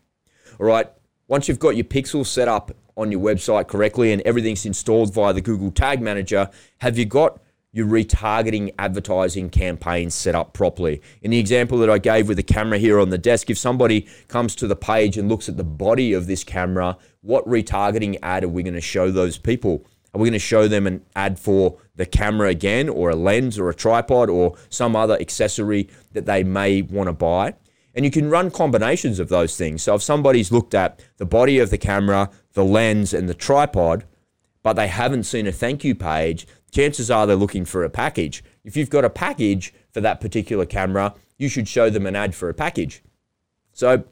All 0.58 0.66
right, 0.66 0.90
once 1.28 1.48
you've 1.48 1.58
got 1.58 1.76
your 1.76 1.84
pixels 1.84 2.26
set 2.26 2.48
up 2.48 2.74
on 2.96 3.12
your 3.12 3.20
website 3.20 3.68
correctly 3.68 4.12
and 4.12 4.22
everything's 4.22 4.64
installed 4.64 5.12
via 5.12 5.34
the 5.34 5.42
Google 5.42 5.70
Tag 5.70 6.00
Manager, 6.00 6.48
have 6.78 6.96
you 6.96 7.04
got 7.04 7.40
your 7.76 7.86
retargeting 7.86 8.72
advertising 8.78 9.50
campaigns 9.50 10.14
set 10.14 10.34
up 10.34 10.54
properly. 10.54 11.02
In 11.20 11.30
the 11.30 11.38
example 11.38 11.76
that 11.80 11.90
I 11.90 11.98
gave 11.98 12.26
with 12.26 12.38
the 12.38 12.42
camera 12.42 12.78
here 12.78 12.98
on 12.98 13.10
the 13.10 13.18
desk, 13.18 13.50
if 13.50 13.58
somebody 13.58 14.06
comes 14.28 14.54
to 14.56 14.66
the 14.66 14.74
page 14.74 15.18
and 15.18 15.28
looks 15.28 15.46
at 15.46 15.58
the 15.58 15.64
body 15.64 16.14
of 16.14 16.26
this 16.26 16.42
camera, 16.42 16.96
what 17.20 17.46
retargeting 17.46 18.18
ad 18.22 18.44
are 18.44 18.48
we 18.48 18.62
going 18.62 18.72
to 18.72 18.80
show 18.80 19.10
those 19.10 19.36
people? 19.36 19.84
Are 20.16 20.18
we 20.18 20.30
going 20.30 20.32
to 20.32 20.38
show 20.38 20.66
them 20.66 20.86
an 20.86 21.04
ad 21.14 21.38
for 21.38 21.76
the 21.94 22.06
camera 22.06 22.48
again, 22.48 22.88
or 22.88 23.10
a 23.10 23.14
lens, 23.14 23.58
or 23.58 23.68
a 23.68 23.74
tripod, 23.74 24.30
or 24.30 24.56
some 24.70 24.96
other 24.96 25.20
accessory 25.20 25.90
that 26.12 26.24
they 26.24 26.42
may 26.42 26.80
want 26.80 27.08
to 27.08 27.12
buy? 27.12 27.54
And 27.94 28.02
you 28.02 28.10
can 28.10 28.30
run 28.30 28.50
combinations 28.50 29.18
of 29.18 29.28
those 29.28 29.58
things. 29.58 29.82
So 29.82 29.96
if 29.96 30.02
somebody's 30.02 30.50
looked 30.50 30.74
at 30.74 31.04
the 31.18 31.26
body 31.26 31.58
of 31.58 31.68
the 31.68 31.76
camera, 31.76 32.30
the 32.54 32.64
lens, 32.64 33.12
and 33.12 33.28
the 33.28 33.34
tripod, 33.34 34.06
but 34.62 34.72
they 34.72 34.88
haven't 34.88 35.24
seen 35.24 35.46
a 35.46 35.52
thank 35.52 35.84
you 35.84 35.94
page, 35.94 36.46
chances 36.70 37.10
are 37.10 37.26
they're 37.26 37.36
looking 37.36 37.66
for 37.66 37.84
a 37.84 37.90
package. 37.90 38.42
If 38.64 38.74
you've 38.74 38.88
got 38.88 39.04
a 39.04 39.10
package 39.10 39.74
for 39.90 40.00
that 40.00 40.22
particular 40.22 40.64
camera, 40.64 41.14
you 41.36 41.50
should 41.50 41.68
show 41.68 41.90
them 41.90 42.06
an 42.06 42.16
ad 42.16 42.34
for 42.34 42.48
a 42.48 42.54
package. 42.54 43.02
So 43.74 44.04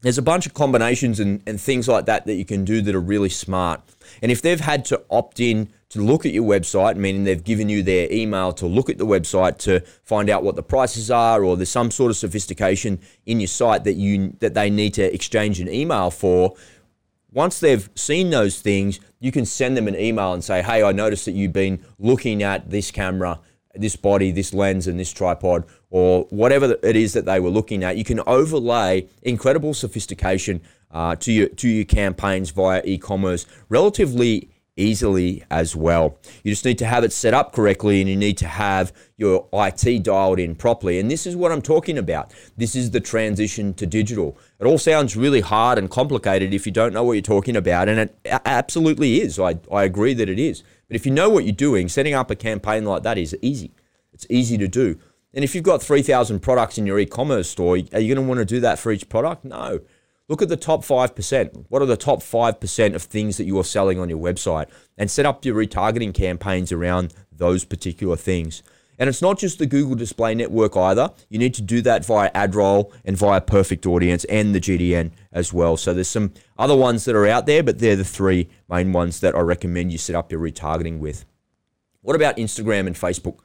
there's 0.00 0.18
a 0.18 0.22
bunch 0.22 0.46
of 0.46 0.54
combinations 0.54 1.18
and, 1.18 1.42
and 1.46 1.60
things 1.60 1.88
like 1.88 2.06
that 2.06 2.26
that 2.26 2.34
you 2.34 2.44
can 2.44 2.64
do 2.64 2.80
that 2.82 2.94
are 2.94 3.00
really 3.00 3.28
smart. 3.28 3.80
And 4.22 4.30
if 4.30 4.40
they've 4.40 4.60
had 4.60 4.84
to 4.86 5.02
opt 5.10 5.40
in 5.40 5.70
to 5.90 6.00
look 6.00 6.26
at 6.26 6.32
your 6.32 6.44
website, 6.44 6.96
meaning 6.96 7.24
they've 7.24 7.42
given 7.42 7.68
you 7.68 7.82
their 7.82 8.12
email 8.12 8.52
to 8.52 8.66
look 8.66 8.90
at 8.90 8.98
the 8.98 9.06
website 9.06 9.58
to 9.58 9.80
find 10.04 10.28
out 10.30 10.42
what 10.44 10.54
the 10.54 10.62
prices 10.62 11.10
are, 11.10 11.42
or 11.42 11.56
there's 11.56 11.70
some 11.70 11.90
sort 11.90 12.10
of 12.10 12.16
sophistication 12.16 13.00
in 13.26 13.40
your 13.40 13.48
site 13.48 13.84
that 13.84 13.94
you 13.94 14.36
that 14.40 14.54
they 14.54 14.70
need 14.70 14.94
to 14.94 15.14
exchange 15.14 15.60
an 15.60 15.68
email 15.68 16.10
for, 16.10 16.54
once 17.32 17.60
they've 17.60 17.88
seen 17.94 18.30
those 18.30 18.60
things, 18.60 19.00
you 19.18 19.32
can 19.32 19.44
send 19.44 19.76
them 19.76 19.88
an 19.88 19.96
email 19.96 20.32
and 20.32 20.44
say, 20.44 20.62
Hey, 20.62 20.82
I 20.82 20.92
noticed 20.92 21.24
that 21.24 21.32
you've 21.32 21.52
been 21.52 21.84
looking 21.98 22.42
at 22.42 22.70
this 22.70 22.90
camera, 22.90 23.40
this 23.74 23.96
body, 23.96 24.30
this 24.30 24.54
lens, 24.54 24.86
and 24.86 24.98
this 25.00 25.12
tripod, 25.12 25.64
or 25.90 26.24
whatever 26.30 26.76
it 26.82 26.96
is 26.96 27.12
that 27.14 27.24
they 27.24 27.40
were 27.40 27.50
looking 27.50 27.82
at. 27.82 27.96
You 27.96 28.04
can 28.04 28.20
overlay 28.26 29.08
incredible 29.22 29.74
sophistication 29.74 30.60
uh, 30.90 31.16
to, 31.16 31.32
your, 31.32 31.48
to 31.48 31.68
your 31.68 31.84
campaigns 31.84 32.50
via 32.50 32.82
e 32.84 32.98
commerce 32.98 33.46
relatively 33.68 34.50
easily 34.78 35.44
as 35.50 35.74
well. 35.76 36.16
You 36.44 36.52
just 36.52 36.64
need 36.64 36.78
to 36.78 36.86
have 36.86 37.04
it 37.04 37.12
set 37.12 37.34
up 37.34 37.52
correctly 37.52 38.00
and 38.00 38.08
you 38.08 38.16
need 38.16 38.38
to 38.38 38.46
have 38.46 38.92
your 39.16 39.48
IT 39.52 40.04
dialed 40.04 40.38
in 40.38 40.54
properly. 40.54 40.98
And 40.98 41.10
this 41.10 41.26
is 41.26 41.36
what 41.36 41.52
I'm 41.52 41.60
talking 41.60 41.98
about. 41.98 42.32
This 42.56 42.76
is 42.76 42.92
the 42.92 43.00
transition 43.00 43.74
to 43.74 43.86
digital. 43.86 44.38
It 44.60 44.66
all 44.66 44.78
sounds 44.78 45.16
really 45.16 45.40
hard 45.40 45.78
and 45.78 45.90
complicated 45.90 46.54
if 46.54 46.64
you 46.64 46.72
don't 46.72 46.94
know 46.94 47.02
what 47.02 47.14
you're 47.14 47.22
talking 47.22 47.56
about, 47.56 47.88
and 47.88 47.98
it 47.98 48.16
absolutely 48.24 49.20
is. 49.20 49.38
I, 49.38 49.58
I 49.70 49.84
agree 49.84 50.14
that 50.14 50.28
it 50.28 50.38
is. 50.38 50.62
But 50.86 50.94
if 50.94 51.04
you 51.04 51.12
know 51.12 51.28
what 51.28 51.44
you're 51.44 51.52
doing, 51.52 51.88
setting 51.88 52.14
up 52.14 52.30
a 52.30 52.36
campaign 52.36 52.84
like 52.84 53.02
that 53.02 53.18
is 53.18 53.36
easy. 53.42 53.72
It's 54.12 54.26
easy 54.30 54.56
to 54.58 54.68
do. 54.68 54.98
And 55.34 55.44
if 55.44 55.54
you've 55.54 55.64
got 55.64 55.82
3,000 55.82 56.40
products 56.40 56.78
in 56.78 56.86
your 56.86 56.98
e 56.98 57.06
commerce 57.06 57.48
store, 57.50 57.74
are 57.74 58.00
you 58.00 58.14
going 58.14 58.16
to 58.16 58.22
want 58.22 58.38
to 58.38 58.44
do 58.44 58.60
that 58.60 58.78
for 58.78 58.92
each 58.92 59.08
product? 59.08 59.44
No. 59.44 59.80
Look 60.28 60.42
at 60.42 60.48
the 60.48 60.56
top 60.56 60.84
5%. 60.84 61.66
What 61.68 61.80
are 61.80 61.86
the 61.86 61.96
top 61.96 62.20
5% 62.20 62.94
of 62.94 63.02
things 63.02 63.36
that 63.38 63.44
you 63.44 63.58
are 63.58 63.64
selling 63.64 63.98
on 63.98 64.08
your 64.08 64.18
website? 64.18 64.66
And 64.96 65.10
set 65.10 65.26
up 65.26 65.44
your 65.44 65.54
retargeting 65.54 66.12
campaigns 66.12 66.70
around 66.70 67.14
those 67.32 67.64
particular 67.64 68.16
things. 68.16 68.62
And 68.98 69.08
it's 69.08 69.22
not 69.22 69.38
just 69.38 69.58
the 69.58 69.66
Google 69.66 69.94
Display 69.94 70.34
Network 70.34 70.76
either. 70.76 71.12
You 71.28 71.38
need 71.38 71.54
to 71.54 71.62
do 71.62 71.80
that 71.82 72.04
via 72.04 72.30
AdRoll 72.32 72.92
and 73.04 73.16
via 73.16 73.40
Perfect 73.40 73.86
Audience 73.86 74.24
and 74.24 74.54
the 74.54 74.60
GDN 74.60 75.12
as 75.32 75.52
well. 75.52 75.76
So 75.76 75.94
there's 75.94 76.08
some 76.08 76.32
other 76.58 76.76
ones 76.76 77.04
that 77.04 77.14
are 77.14 77.26
out 77.26 77.46
there, 77.46 77.62
but 77.62 77.78
they're 77.78 77.96
the 77.96 78.04
three 78.04 78.48
main 78.68 78.92
ones 78.92 79.20
that 79.20 79.36
I 79.36 79.40
recommend 79.40 79.92
you 79.92 79.98
set 79.98 80.16
up 80.16 80.32
your 80.32 80.40
retargeting 80.40 80.98
with. 80.98 81.24
What 82.02 82.16
about 82.16 82.38
Instagram 82.38 82.86
and 82.86 82.96
Facebook? 82.96 83.38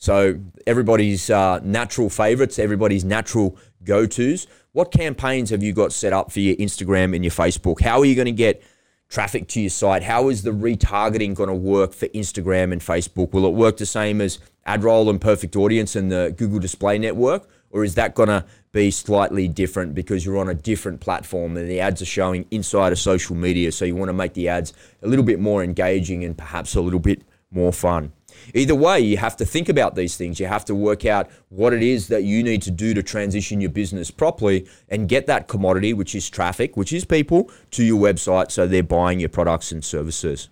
So 0.00 0.40
everybody's 0.66 1.28
uh, 1.28 1.60
natural 1.62 2.08
favorites, 2.08 2.58
everybody's 2.58 3.04
natural 3.04 3.58
go-tos. 3.84 4.46
What 4.72 4.92
campaigns 4.92 5.50
have 5.50 5.62
you 5.62 5.74
got 5.74 5.92
set 5.92 6.14
up 6.14 6.32
for 6.32 6.40
your 6.40 6.56
Instagram 6.56 7.14
and 7.14 7.22
your 7.22 7.32
Facebook? 7.32 7.82
How 7.82 7.98
are 7.98 8.06
you 8.06 8.14
going 8.14 8.24
to 8.24 8.32
get 8.32 8.62
traffic 9.10 9.46
to 9.48 9.60
your 9.60 9.68
site? 9.68 10.02
How 10.02 10.30
is 10.30 10.42
the 10.42 10.52
retargeting 10.52 11.34
going 11.34 11.50
to 11.50 11.54
work 11.54 11.92
for 11.92 12.06
Instagram 12.08 12.72
and 12.72 12.80
Facebook? 12.80 13.32
Will 13.34 13.44
it 13.44 13.52
work 13.52 13.76
the 13.76 13.84
same 13.84 14.22
as 14.22 14.38
AdRoll 14.66 15.10
and 15.10 15.20
Perfect 15.20 15.54
Audience 15.54 15.94
and 15.94 16.10
the 16.10 16.34
Google 16.34 16.60
Display 16.60 16.96
Network? 16.96 17.46
Or 17.70 17.84
is 17.84 17.94
that 17.96 18.14
going 18.14 18.30
to 18.30 18.46
be 18.72 18.90
slightly 18.90 19.48
different 19.48 19.94
because 19.94 20.24
you're 20.24 20.38
on 20.38 20.48
a 20.48 20.54
different 20.54 21.00
platform 21.00 21.58
and 21.58 21.68
the 21.68 21.78
ads 21.78 22.00
are 22.00 22.06
showing 22.06 22.46
inside 22.50 22.92
of 22.92 22.98
social 22.98 23.36
media? 23.36 23.70
So 23.70 23.84
you 23.84 23.96
want 23.96 24.08
to 24.08 24.14
make 24.14 24.32
the 24.32 24.48
ads 24.48 24.72
a 25.02 25.08
little 25.08 25.26
bit 25.26 25.40
more 25.40 25.62
engaging 25.62 26.24
and 26.24 26.38
perhaps 26.38 26.74
a 26.74 26.80
little 26.80 27.00
bit 27.00 27.22
more 27.50 27.72
fun. 27.72 28.12
Either 28.54 28.74
way, 28.74 29.00
you 29.00 29.16
have 29.16 29.36
to 29.36 29.44
think 29.44 29.68
about 29.68 29.94
these 29.94 30.16
things. 30.16 30.40
You 30.40 30.46
have 30.46 30.64
to 30.66 30.74
work 30.74 31.04
out 31.04 31.30
what 31.48 31.72
it 31.72 31.82
is 31.82 32.08
that 32.08 32.24
you 32.24 32.42
need 32.42 32.62
to 32.62 32.70
do 32.70 32.94
to 32.94 33.02
transition 33.02 33.60
your 33.60 33.70
business 33.70 34.10
properly 34.10 34.68
and 34.88 35.08
get 35.08 35.26
that 35.26 35.48
commodity, 35.48 35.92
which 35.92 36.14
is 36.14 36.28
traffic, 36.28 36.76
which 36.76 36.92
is 36.92 37.04
people, 37.04 37.50
to 37.72 37.84
your 37.84 38.00
website 38.00 38.50
so 38.50 38.66
they're 38.66 38.82
buying 38.82 39.20
your 39.20 39.28
products 39.28 39.72
and 39.72 39.84
services. 39.84 40.48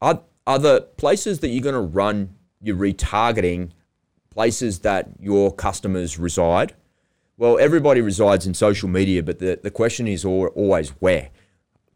are, 0.00 0.22
are 0.46 0.58
the 0.58 0.82
places 0.96 1.40
that 1.40 1.48
you're 1.48 1.62
going 1.62 1.74
to 1.74 1.80
run 1.80 2.34
your 2.60 2.76
retargeting 2.76 3.70
places 4.30 4.80
that 4.80 5.10
your 5.20 5.52
customers 5.52 6.18
reside? 6.18 6.74
Well, 7.36 7.58
everybody 7.58 8.00
resides 8.00 8.46
in 8.46 8.54
social 8.54 8.88
media, 8.88 9.22
but 9.22 9.38
the, 9.38 9.58
the 9.62 9.70
question 9.70 10.08
is 10.08 10.24
always 10.24 10.90
where. 11.00 11.30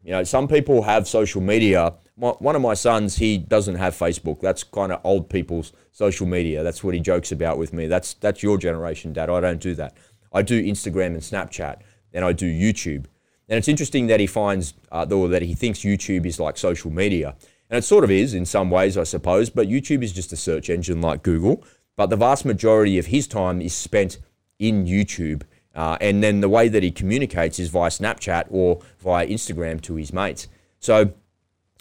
You 0.05 0.12
know, 0.12 0.25
some 0.25 0.49
people 0.49 0.83
have 0.83 1.07
social 1.07 1.40
media. 1.40 1.95
My, 2.16 2.31
one 2.31 2.57
of 2.57 2.62
my 2.62 2.75
sons, 2.75 3.16
he 3.16 3.38
doesn't 3.38 3.77
have 3.77 3.94
Facebook. 3.94 4.40
That's 4.40 4.64
kind 4.64 4.92
of 4.92 5.01
old 5.03 5.31
people's 5.31 5.72
social 5.92 6.27
media. 6.27 6.62
That's 6.62 6.85
what 6.85 6.94
he 6.94 7.01
jokes 7.01 7.33
about 7.33 7.59
with 7.59 7.72
me. 7.72 7.87
That's 7.87 8.14
that's 8.14 8.42
your 8.42 8.59
generation, 8.59 9.12
Dad. 9.12 9.31
I 9.31 9.40
don't 9.40 9.61
do 9.61 9.75
that. 9.77 9.96
I 10.33 10.42
do 10.42 10.62
Instagram 10.62 11.07
and 11.07 11.20
Snapchat, 11.20 11.81
and 12.12 12.25
I 12.25 12.33
do 12.33 12.46
YouTube. 12.46 13.07
And 13.48 13.59
it's 13.59 13.68
interesting 13.68 14.07
that 14.07 14.20
he 14.20 14.27
finds, 14.27 14.75
uh, 14.90 15.07
or 15.11 15.29
that 15.29 15.42
he 15.42 15.55
thinks 15.55 15.81
YouTube 15.81 16.25
is 16.27 16.38
like 16.40 16.57
social 16.57 16.90
media. 16.90 17.35
And 17.68 17.79
it 17.79 17.83
sort 17.83 18.05
of 18.05 18.11
is 18.11 18.35
in 18.35 18.44
some 18.44 18.70
ways, 18.70 18.96
I 18.96 19.05
suppose, 19.05 19.51
but 19.51 19.68
YouTube 19.68 20.03
is 20.03 20.12
just 20.12 20.33
a 20.33 20.37
search 20.37 20.70
engine 20.70 21.01
like 21.01 21.22
Google. 21.22 21.64
But 21.96 22.11
the 22.11 22.16
vast 22.16 22.44
majority 22.44 22.98
of 22.98 23.07
his 23.07 23.27
time 23.27 23.61
is 23.61 23.75
spent 23.75 24.18
in 24.59 24.87
YouTube. 24.87 25.42
Uh, 25.75 25.96
and 26.01 26.22
then 26.22 26.40
the 26.40 26.48
way 26.48 26.68
that 26.68 26.83
he 26.83 26.90
communicates 26.90 27.59
is 27.59 27.68
via 27.68 27.90
Snapchat 27.90 28.46
or 28.51 28.81
via 29.01 29.27
Instagram 29.27 29.81
to 29.83 29.96
his 29.96 30.12
mates. 30.12 30.48
So 30.81 31.12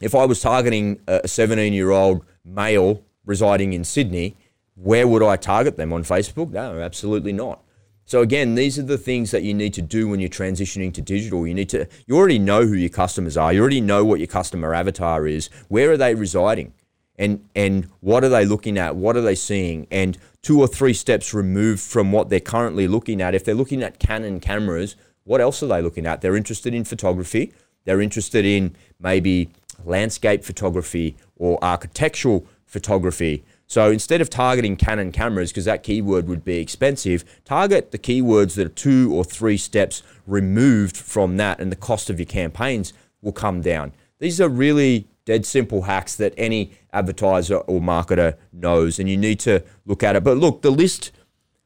if 0.01 0.15
I 0.15 0.25
was 0.25 0.41
targeting 0.41 0.99
a 1.07 1.27
17 1.27 1.73
year 1.73 1.91
old 1.91 2.25
male 2.43 3.03
residing 3.25 3.73
in 3.73 3.83
Sydney, 3.83 4.35
where 4.75 5.07
would 5.07 5.23
I 5.23 5.35
target 5.35 5.77
them 5.77 5.93
on 5.93 6.03
Facebook? 6.03 6.51
No, 6.51 6.79
absolutely 6.79 7.33
not. 7.33 7.63
So 8.05 8.21
again, 8.21 8.55
these 8.55 8.77
are 8.77 8.83
the 8.83 8.97
things 8.97 9.31
that 9.31 9.43
you 9.43 9.53
need 9.53 9.73
to 9.75 9.81
do 9.81 10.07
when 10.07 10.19
you're 10.19 10.29
transitioning 10.29 10.93
to 10.95 11.01
digital. 11.01 11.47
You 11.47 11.53
need 11.53 11.69
to 11.69 11.87
you 12.07 12.17
already 12.17 12.39
know 12.39 12.65
who 12.65 12.73
your 12.73 12.89
customers 12.89 13.37
are. 13.37 13.53
You 13.53 13.61
already 13.61 13.79
know 13.79 14.03
what 14.03 14.19
your 14.19 14.27
customer 14.27 14.73
avatar 14.73 15.27
is. 15.27 15.49
Where 15.69 15.91
are 15.91 15.97
they 15.97 16.15
residing? 16.15 16.73
And 17.17 17.47
and 17.55 17.87
what 17.99 18.23
are 18.23 18.29
they 18.29 18.45
looking 18.45 18.77
at? 18.77 18.95
What 18.95 19.15
are 19.15 19.21
they 19.21 19.35
seeing? 19.35 19.87
And 19.91 20.17
two 20.41 20.59
or 20.59 20.67
three 20.67 20.93
steps 20.93 21.33
removed 21.33 21.81
from 21.81 22.11
what 22.11 22.29
they're 22.29 22.39
currently 22.39 22.87
looking 22.87 23.21
at. 23.21 23.35
If 23.35 23.45
they're 23.45 23.55
looking 23.55 23.83
at 23.83 23.99
Canon 23.99 24.39
cameras, 24.39 24.95
what 25.23 25.39
else 25.39 25.61
are 25.61 25.67
they 25.67 25.81
looking 25.81 26.05
at? 26.05 26.21
They're 26.21 26.35
interested 26.35 26.73
in 26.73 26.83
photography. 26.83 27.53
They're 27.85 28.01
interested 28.01 28.45
in 28.45 28.75
maybe 28.99 29.49
landscape 29.85 30.43
photography 30.43 31.15
or 31.35 31.63
architectural 31.63 32.45
photography. 32.65 33.43
So 33.67 33.89
instead 33.89 34.19
of 34.19 34.29
targeting 34.29 34.75
Canon 34.75 35.11
cameras, 35.11 35.51
because 35.51 35.65
that 35.65 35.83
keyword 35.83 36.27
would 36.27 36.43
be 36.43 36.57
expensive, 36.57 37.23
target 37.45 37.91
the 37.91 37.97
keywords 37.97 38.55
that 38.55 38.65
are 38.67 38.69
two 38.69 39.13
or 39.13 39.23
three 39.23 39.57
steps 39.57 40.03
removed 40.27 40.97
from 40.97 41.37
that, 41.37 41.59
and 41.59 41.71
the 41.71 41.77
cost 41.77 42.09
of 42.09 42.19
your 42.19 42.25
campaigns 42.25 42.91
will 43.21 43.31
come 43.31 43.61
down. 43.61 43.93
These 44.19 44.41
are 44.41 44.49
really 44.49 45.07
dead 45.23 45.45
simple 45.45 45.83
hacks 45.83 46.15
that 46.15 46.33
any 46.37 46.73
advertiser 46.91 47.57
or 47.57 47.79
marketer 47.79 48.35
knows, 48.51 48.99
and 48.99 49.07
you 49.07 49.17
need 49.17 49.39
to 49.41 49.63
look 49.85 50.03
at 50.03 50.15
it. 50.15 50.23
But 50.23 50.37
look, 50.37 50.61
the 50.61 50.71
list 50.71 51.11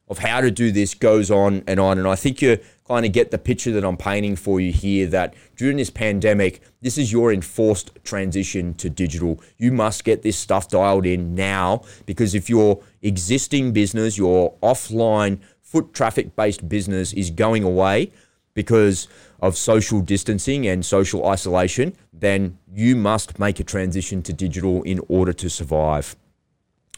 of 0.08 0.18
how 0.18 0.40
to 0.40 0.50
do 0.50 0.70
this 0.70 0.94
goes 0.94 1.30
on 1.30 1.64
and 1.66 1.80
on, 1.80 1.98
and 1.98 2.06
I 2.06 2.14
think 2.14 2.40
you 2.40 2.58
kind 2.88 3.04
of 3.04 3.12
get 3.12 3.30
the 3.30 3.38
picture 3.38 3.72
that 3.72 3.84
I'm 3.84 3.96
painting 3.96 4.36
for 4.36 4.60
you 4.60 4.72
here 4.72 5.06
that 5.08 5.34
during 5.56 5.76
this 5.76 5.90
pandemic, 5.90 6.60
this 6.80 6.98
is 6.98 7.12
your 7.12 7.32
enforced 7.32 7.90
transition 8.04 8.74
to 8.74 8.88
digital. 8.88 9.42
You 9.58 9.72
must 9.72 10.04
get 10.04 10.22
this 10.22 10.38
stuff 10.38 10.68
dialed 10.68 11.06
in 11.06 11.34
now 11.34 11.82
because 12.06 12.34
if 12.34 12.48
your 12.48 12.82
existing 13.02 13.72
business, 13.72 14.16
your 14.16 14.54
offline 14.62 15.40
foot 15.62 15.92
traffic 15.92 16.36
based 16.36 16.68
business 16.68 17.12
is 17.12 17.30
going 17.30 17.64
away 17.64 18.12
because 18.54 19.08
of 19.40 19.56
social 19.56 20.00
distancing 20.00 20.66
and 20.66 20.84
social 20.84 21.26
isolation, 21.26 21.94
then 22.12 22.56
you 22.72 22.96
must 22.96 23.38
make 23.38 23.60
a 23.60 23.64
transition 23.64 24.22
to 24.22 24.32
digital 24.32 24.82
in 24.84 25.00
order 25.08 25.32
to 25.32 25.50
survive. 25.50 26.16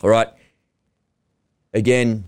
All 0.03 0.11
right. 0.11 0.29
Again, 1.75 2.25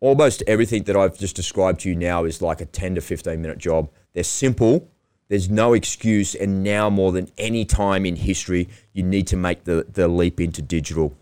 almost 0.00 0.42
everything 0.46 0.84
that 0.84 0.96
I've 0.96 1.18
just 1.18 1.36
described 1.36 1.80
to 1.80 1.88
you 1.88 1.96
now 1.96 2.24
is 2.24 2.42
like 2.42 2.60
a 2.60 2.66
10 2.66 2.96
to 2.96 3.00
15 3.00 3.40
minute 3.40 3.58
job. 3.58 3.90
They're 4.12 4.24
simple, 4.24 4.88
there's 5.28 5.50
no 5.50 5.72
excuse, 5.72 6.34
and 6.34 6.62
now 6.62 6.88
more 6.88 7.12
than 7.12 7.28
any 7.36 7.64
time 7.64 8.06
in 8.06 8.16
history, 8.16 8.68
you 8.92 9.02
need 9.02 9.26
to 9.28 9.36
make 9.36 9.64
the, 9.64 9.86
the 9.88 10.08
leap 10.08 10.40
into 10.40 10.62
digital. 10.62 11.16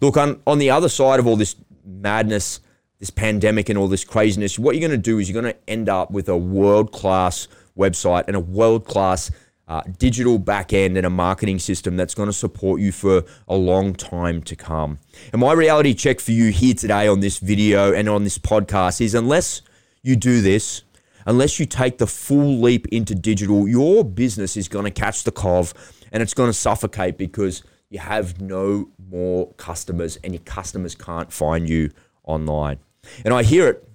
Look, 0.00 0.16
on, 0.16 0.40
on 0.46 0.58
the 0.58 0.70
other 0.70 0.88
side 0.88 1.20
of 1.20 1.26
all 1.26 1.36
this 1.36 1.56
madness, 1.84 2.60
this 2.98 3.10
pandemic, 3.10 3.68
and 3.68 3.78
all 3.78 3.88
this 3.88 4.04
craziness, 4.04 4.58
what 4.58 4.74
you're 4.74 4.88
going 4.88 4.98
to 4.98 5.10
do 5.10 5.18
is 5.18 5.28
you're 5.28 5.40
going 5.40 5.52
to 5.52 5.60
end 5.68 5.88
up 5.88 6.10
with 6.10 6.28
a 6.28 6.36
world 6.36 6.92
class 6.92 7.48
website 7.76 8.24
and 8.26 8.36
a 8.36 8.40
world 8.40 8.86
class 8.86 9.30
uh, 9.72 9.82
digital 9.96 10.38
back 10.38 10.74
end 10.74 10.98
and 10.98 11.06
a 11.06 11.10
marketing 11.10 11.58
system 11.58 11.96
that's 11.96 12.14
going 12.14 12.28
to 12.28 12.32
support 12.32 12.78
you 12.78 12.92
for 12.92 13.24
a 13.48 13.56
long 13.56 13.94
time 13.94 14.42
to 14.42 14.54
come. 14.54 14.98
And 15.32 15.40
my 15.40 15.54
reality 15.54 15.94
check 15.94 16.20
for 16.20 16.32
you 16.32 16.52
here 16.52 16.74
today 16.74 17.08
on 17.08 17.20
this 17.20 17.38
video 17.38 17.94
and 17.94 18.06
on 18.06 18.22
this 18.22 18.36
podcast 18.36 19.00
is 19.00 19.14
unless 19.14 19.62
you 20.02 20.14
do 20.14 20.42
this, 20.42 20.82
unless 21.24 21.58
you 21.58 21.64
take 21.64 21.96
the 21.96 22.06
full 22.06 22.60
leap 22.60 22.86
into 22.88 23.14
digital, 23.14 23.66
your 23.66 24.04
business 24.04 24.58
is 24.58 24.68
going 24.68 24.84
to 24.84 24.90
catch 24.90 25.24
the 25.24 25.32
cov 25.32 25.72
and 26.12 26.22
it's 26.22 26.34
going 26.34 26.50
to 26.50 26.54
suffocate 26.54 27.16
because 27.16 27.62
you 27.88 27.98
have 27.98 28.42
no 28.42 28.90
more 29.08 29.54
customers 29.54 30.18
and 30.22 30.34
your 30.34 30.42
customers 30.42 30.94
can't 30.94 31.32
find 31.32 31.66
you 31.66 31.90
online. 32.24 32.78
And 33.24 33.32
I 33.32 33.42
hear 33.42 33.68
it. 33.68 33.88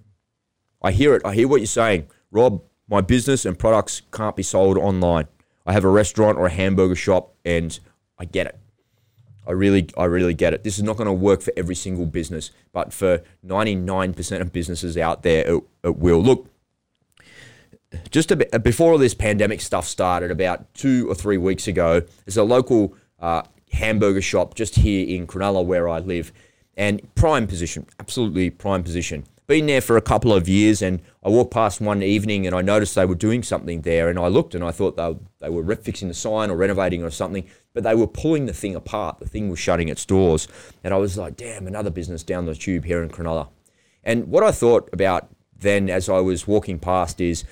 I 0.81 0.91
hear 0.91 1.13
it. 1.13 1.21
I 1.23 1.35
hear 1.35 1.47
what 1.47 1.57
you're 1.57 1.67
saying. 1.67 2.07
Rob, 2.31 2.63
my 2.89 3.01
business 3.01 3.45
and 3.45 3.59
products 3.59 4.01
can't 4.11 4.35
be 4.35 4.41
sold 4.41 4.79
online. 4.79 5.27
I 5.67 5.73
have 5.73 5.83
a 5.83 5.89
restaurant 5.89 6.37
or 6.37 6.47
a 6.47 6.49
hamburger 6.49 6.95
shop 6.95 7.35
and 7.43 7.77
I 8.17 8.25
get 8.25 8.47
it. 8.47 8.57
I 9.45 9.51
really, 9.51 9.89
I 9.97 10.05
really 10.05 10.33
get 10.33 10.53
it. 10.53 10.63
This 10.63 10.77
is 10.77 10.83
not 10.83 10.97
going 10.97 11.07
to 11.07 11.13
work 11.13 11.41
for 11.41 11.53
every 11.55 11.75
single 11.75 12.05
business, 12.05 12.51
but 12.71 12.91
for 12.93 13.21
99% 13.45 14.41
of 14.41 14.51
businesses 14.51 14.97
out 14.97 15.23
there, 15.23 15.45
it, 15.45 15.63
it 15.83 15.97
will. 15.97 16.21
Look, 16.21 16.49
just 18.09 18.35
bit, 18.35 18.63
before 18.63 18.93
all 18.93 18.97
this 18.97 19.13
pandemic 19.13 19.61
stuff 19.61 19.87
started, 19.87 20.31
about 20.31 20.73
two 20.73 21.09
or 21.09 21.15
three 21.15 21.37
weeks 21.37 21.67
ago, 21.67 22.01
there's 22.25 22.37
a 22.37 22.43
local 22.43 22.95
uh, 23.19 23.43
hamburger 23.71 24.21
shop 24.21 24.55
just 24.55 24.75
here 24.75 25.07
in 25.07 25.27
Cronulla 25.27 25.63
where 25.63 25.87
I 25.87 25.99
live, 25.99 26.33
and 26.75 27.01
prime 27.15 27.47
position, 27.47 27.85
absolutely 27.99 28.49
prime 28.49 28.83
position 28.83 29.25
been 29.47 29.65
there 29.65 29.81
for 29.81 29.95
a 29.95 30.01
couple 30.01 30.33
of 30.33 30.49
years, 30.49 30.81
and 30.81 31.01
I 31.23 31.29
walked 31.29 31.51
past 31.51 31.79
one 31.79 32.03
evening 32.03 32.45
and 32.45 32.53
I 32.53 32.61
noticed 32.61 32.95
they 32.95 33.05
were 33.05 33.15
doing 33.15 33.43
something 33.43 33.81
there, 33.81 34.09
and 34.09 34.19
I 34.19 34.27
looked 34.27 34.53
and 34.53 34.63
I 34.63 34.71
thought 34.71 34.97
they, 34.97 35.15
they 35.39 35.49
were 35.49 35.75
fixing 35.75 36.09
the 36.09 36.13
sign 36.13 36.49
or 36.49 36.57
renovating 36.57 37.03
or 37.03 37.09
something, 37.09 37.47
but 37.73 37.83
they 37.83 37.95
were 37.95 38.07
pulling 38.07 38.45
the 38.45 38.53
thing 38.53 38.75
apart. 38.75 39.19
The 39.19 39.27
thing 39.27 39.49
was 39.49 39.59
shutting 39.59 39.87
its 39.87 40.05
doors, 40.05 40.47
and 40.83 40.93
I 40.93 40.97
was 40.97 41.17
like, 41.17 41.37
damn, 41.37 41.65
another 41.65 41.89
business 41.89 42.23
down 42.23 42.45
the 42.45 42.55
tube 42.55 42.85
here 42.85 43.01
in 43.01 43.09
Cronulla. 43.09 43.47
And 44.03 44.27
what 44.27 44.43
I 44.43 44.51
thought 44.51 44.89
about 44.91 45.29
then 45.59 45.89
as 45.89 46.09
I 46.09 46.19
was 46.19 46.47
walking 46.47 46.77
past 46.77 47.19
is, 47.19 47.43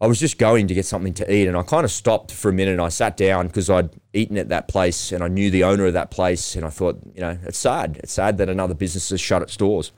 I 0.00 0.06
was 0.06 0.20
just 0.20 0.38
going 0.38 0.66
to 0.66 0.74
get 0.74 0.84
something 0.84 1.14
to 1.14 1.32
eat 1.32 1.48
and 1.48 1.56
I 1.56 1.62
kind 1.62 1.84
of 1.84 1.90
stopped 1.90 2.32
for 2.32 2.50
a 2.50 2.52
minute 2.52 2.72
and 2.72 2.80
I 2.80 2.88
sat 2.88 3.16
down 3.16 3.46
because 3.46 3.70
I'd 3.70 3.90
eaten 4.12 4.36
at 4.36 4.50
that 4.50 4.68
place 4.68 5.12
and 5.12 5.24
I 5.24 5.28
knew 5.28 5.50
the 5.50 5.64
owner 5.64 5.86
of 5.86 5.94
that 5.94 6.10
place 6.10 6.56
and 6.56 6.64
I 6.64 6.68
thought, 6.68 7.00
you 7.14 7.20
know, 7.20 7.38
it's 7.44 7.56
sad. 7.56 8.00
It's 8.02 8.12
sad 8.12 8.36
that 8.38 8.50
another 8.50 8.74
business 8.74 9.08
has 9.10 9.20
shut 9.20 9.40
its 9.40 9.56
doors. 9.56 9.92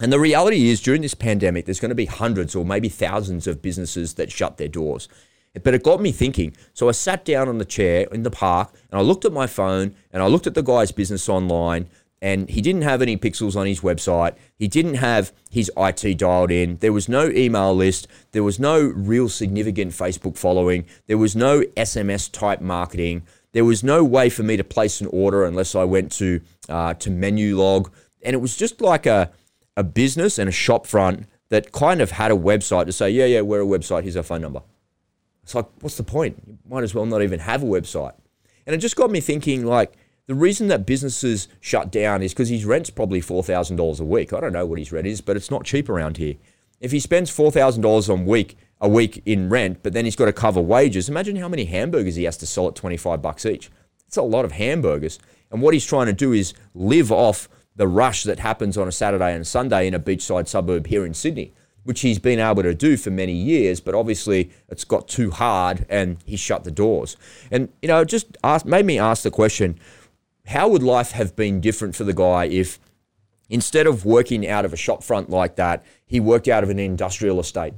And 0.00 0.12
the 0.12 0.20
reality 0.20 0.68
is, 0.68 0.80
during 0.80 1.02
this 1.02 1.14
pandemic, 1.14 1.64
there's 1.64 1.80
going 1.80 1.88
to 1.88 1.94
be 1.94 2.06
hundreds 2.06 2.54
or 2.54 2.64
maybe 2.64 2.88
thousands 2.88 3.46
of 3.46 3.60
businesses 3.60 4.14
that 4.14 4.30
shut 4.30 4.56
their 4.56 4.68
doors. 4.68 5.08
But 5.62 5.74
it 5.74 5.82
got 5.82 6.00
me 6.00 6.12
thinking. 6.12 6.56
So 6.72 6.88
I 6.88 6.92
sat 6.92 7.24
down 7.24 7.48
on 7.48 7.58
the 7.58 7.64
chair 7.64 8.06
in 8.12 8.22
the 8.22 8.30
park 8.30 8.72
and 8.90 8.98
I 9.00 9.02
looked 9.02 9.24
at 9.24 9.32
my 9.32 9.46
phone 9.46 9.94
and 10.12 10.22
I 10.22 10.26
looked 10.26 10.46
at 10.46 10.54
the 10.54 10.62
guy's 10.62 10.92
business 10.92 11.28
online. 11.28 11.88
And 12.20 12.48
he 12.48 12.60
didn't 12.60 12.82
have 12.82 13.00
any 13.00 13.16
pixels 13.16 13.54
on 13.54 13.66
his 13.66 13.80
website. 13.80 14.34
He 14.56 14.66
didn't 14.66 14.94
have 14.94 15.32
his 15.50 15.70
IT 15.76 16.18
dialed 16.18 16.50
in. 16.50 16.78
There 16.78 16.92
was 16.92 17.08
no 17.08 17.28
email 17.28 17.74
list. 17.74 18.08
There 18.32 18.42
was 18.42 18.58
no 18.58 18.80
real 18.80 19.28
significant 19.28 19.92
Facebook 19.92 20.36
following. 20.36 20.84
There 21.06 21.18
was 21.18 21.36
no 21.36 21.60
SMS 21.76 22.30
type 22.30 22.60
marketing. 22.60 23.22
There 23.52 23.64
was 23.64 23.84
no 23.84 24.02
way 24.02 24.30
for 24.30 24.42
me 24.42 24.56
to 24.56 24.64
place 24.64 25.00
an 25.00 25.06
order 25.12 25.44
unless 25.44 25.76
I 25.76 25.84
went 25.84 26.10
to 26.12 26.40
uh, 26.68 26.94
to 26.94 27.10
Menulog. 27.10 27.90
And 28.24 28.34
it 28.34 28.38
was 28.38 28.56
just 28.56 28.80
like 28.80 29.06
a 29.06 29.30
a 29.78 29.84
business 29.84 30.40
and 30.40 30.48
a 30.48 30.52
shop 30.52 30.88
front 30.88 31.26
that 31.50 31.70
kind 31.70 32.00
of 32.00 32.10
had 32.10 32.32
a 32.32 32.34
website 32.34 32.86
to 32.86 32.92
say, 32.92 33.08
yeah, 33.08 33.26
yeah, 33.26 33.40
we're 33.40 33.62
a 33.62 33.64
website, 33.64 34.02
here's 34.02 34.16
our 34.16 34.24
phone 34.24 34.42
number. 34.42 34.60
It's 35.44 35.54
like, 35.54 35.66
what's 35.80 35.96
the 35.96 36.02
point? 36.02 36.42
You 36.46 36.58
might 36.68 36.82
as 36.82 36.96
well 36.96 37.06
not 37.06 37.22
even 37.22 37.38
have 37.38 37.62
a 37.62 37.66
website. 37.66 38.14
And 38.66 38.74
it 38.74 38.78
just 38.78 38.96
got 38.96 39.10
me 39.10 39.20
thinking, 39.20 39.64
like, 39.64 39.96
the 40.26 40.34
reason 40.34 40.66
that 40.66 40.84
businesses 40.84 41.46
shut 41.60 41.92
down 41.92 42.22
is 42.22 42.34
because 42.34 42.48
his 42.48 42.64
rent's 42.66 42.90
probably 42.90 43.20
$4,000 43.20 44.00
a 44.00 44.04
week. 44.04 44.32
I 44.32 44.40
don't 44.40 44.52
know 44.52 44.66
what 44.66 44.80
his 44.80 44.92
rent 44.92 45.06
is, 45.06 45.20
but 45.20 45.36
it's 45.36 45.50
not 45.50 45.64
cheap 45.64 45.88
around 45.88 46.16
here. 46.16 46.34
If 46.80 46.90
he 46.90 46.98
spends 46.98 47.30
$4,000 47.30 48.08
a 48.08 48.14
week, 48.16 48.58
a 48.80 48.88
week 48.88 49.22
in 49.24 49.48
rent, 49.48 49.78
but 49.84 49.92
then 49.92 50.04
he's 50.04 50.16
got 50.16 50.26
to 50.26 50.32
cover 50.32 50.60
wages, 50.60 51.08
imagine 51.08 51.36
how 51.36 51.48
many 51.48 51.66
hamburgers 51.66 52.16
he 52.16 52.24
has 52.24 52.36
to 52.38 52.46
sell 52.46 52.66
at 52.66 52.74
25 52.74 53.22
bucks 53.22 53.46
each. 53.46 53.70
It's 54.08 54.16
a 54.16 54.22
lot 54.22 54.44
of 54.44 54.52
hamburgers. 54.52 55.20
And 55.50 55.62
what 55.62 55.72
he's 55.72 55.86
trying 55.86 56.06
to 56.06 56.12
do 56.12 56.32
is 56.32 56.52
live 56.74 57.10
off 57.10 57.48
the 57.78 57.88
rush 57.88 58.24
that 58.24 58.40
happens 58.40 58.76
on 58.76 58.88
a 58.88 58.92
Saturday 58.92 59.32
and 59.32 59.46
Sunday 59.46 59.86
in 59.86 59.94
a 59.94 60.00
beachside 60.00 60.48
suburb 60.48 60.88
here 60.88 61.06
in 61.06 61.14
Sydney, 61.14 61.54
which 61.84 62.00
he's 62.00 62.18
been 62.18 62.40
able 62.40 62.64
to 62.64 62.74
do 62.74 62.96
for 62.96 63.10
many 63.10 63.32
years, 63.32 63.80
but 63.80 63.94
obviously 63.94 64.50
it's 64.68 64.84
got 64.84 65.06
too 65.06 65.30
hard 65.30 65.86
and 65.88 66.18
he 66.26 66.36
shut 66.36 66.64
the 66.64 66.72
doors. 66.72 67.16
And, 67.52 67.68
you 67.80 67.86
know, 67.86 68.00
it 68.00 68.08
just 68.08 68.36
asked, 68.42 68.66
made 68.66 68.84
me 68.84 68.98
ask 68.98 69.22
the 69.22 69.30
question 69.30 69.78
how 70.48 70.68
would 70.68 70.82
life 70.82 71.12
have 71.12 71.36
been 71.36 71.60
different 71.60 71.94
for 71.94 72.04
the 72.04 72.12
guy 72.12 72.46
if 72.46 72.80
instead 73.48 73.86
of 73.86 74.04
working 74.04 74.46
out 74.46 74.64
of 74.64 74.72
a 74.72 74.76
shopfront 74.76 75.28
like 75.28 75.54
that, 75.54 75.84
he 76.04 76.18
worked 76.18 76.48
out 76.48 76.64
of 76.64 76.70
an 76.70 76.80
industrial 76.80 77.38
estate 77.38 77.74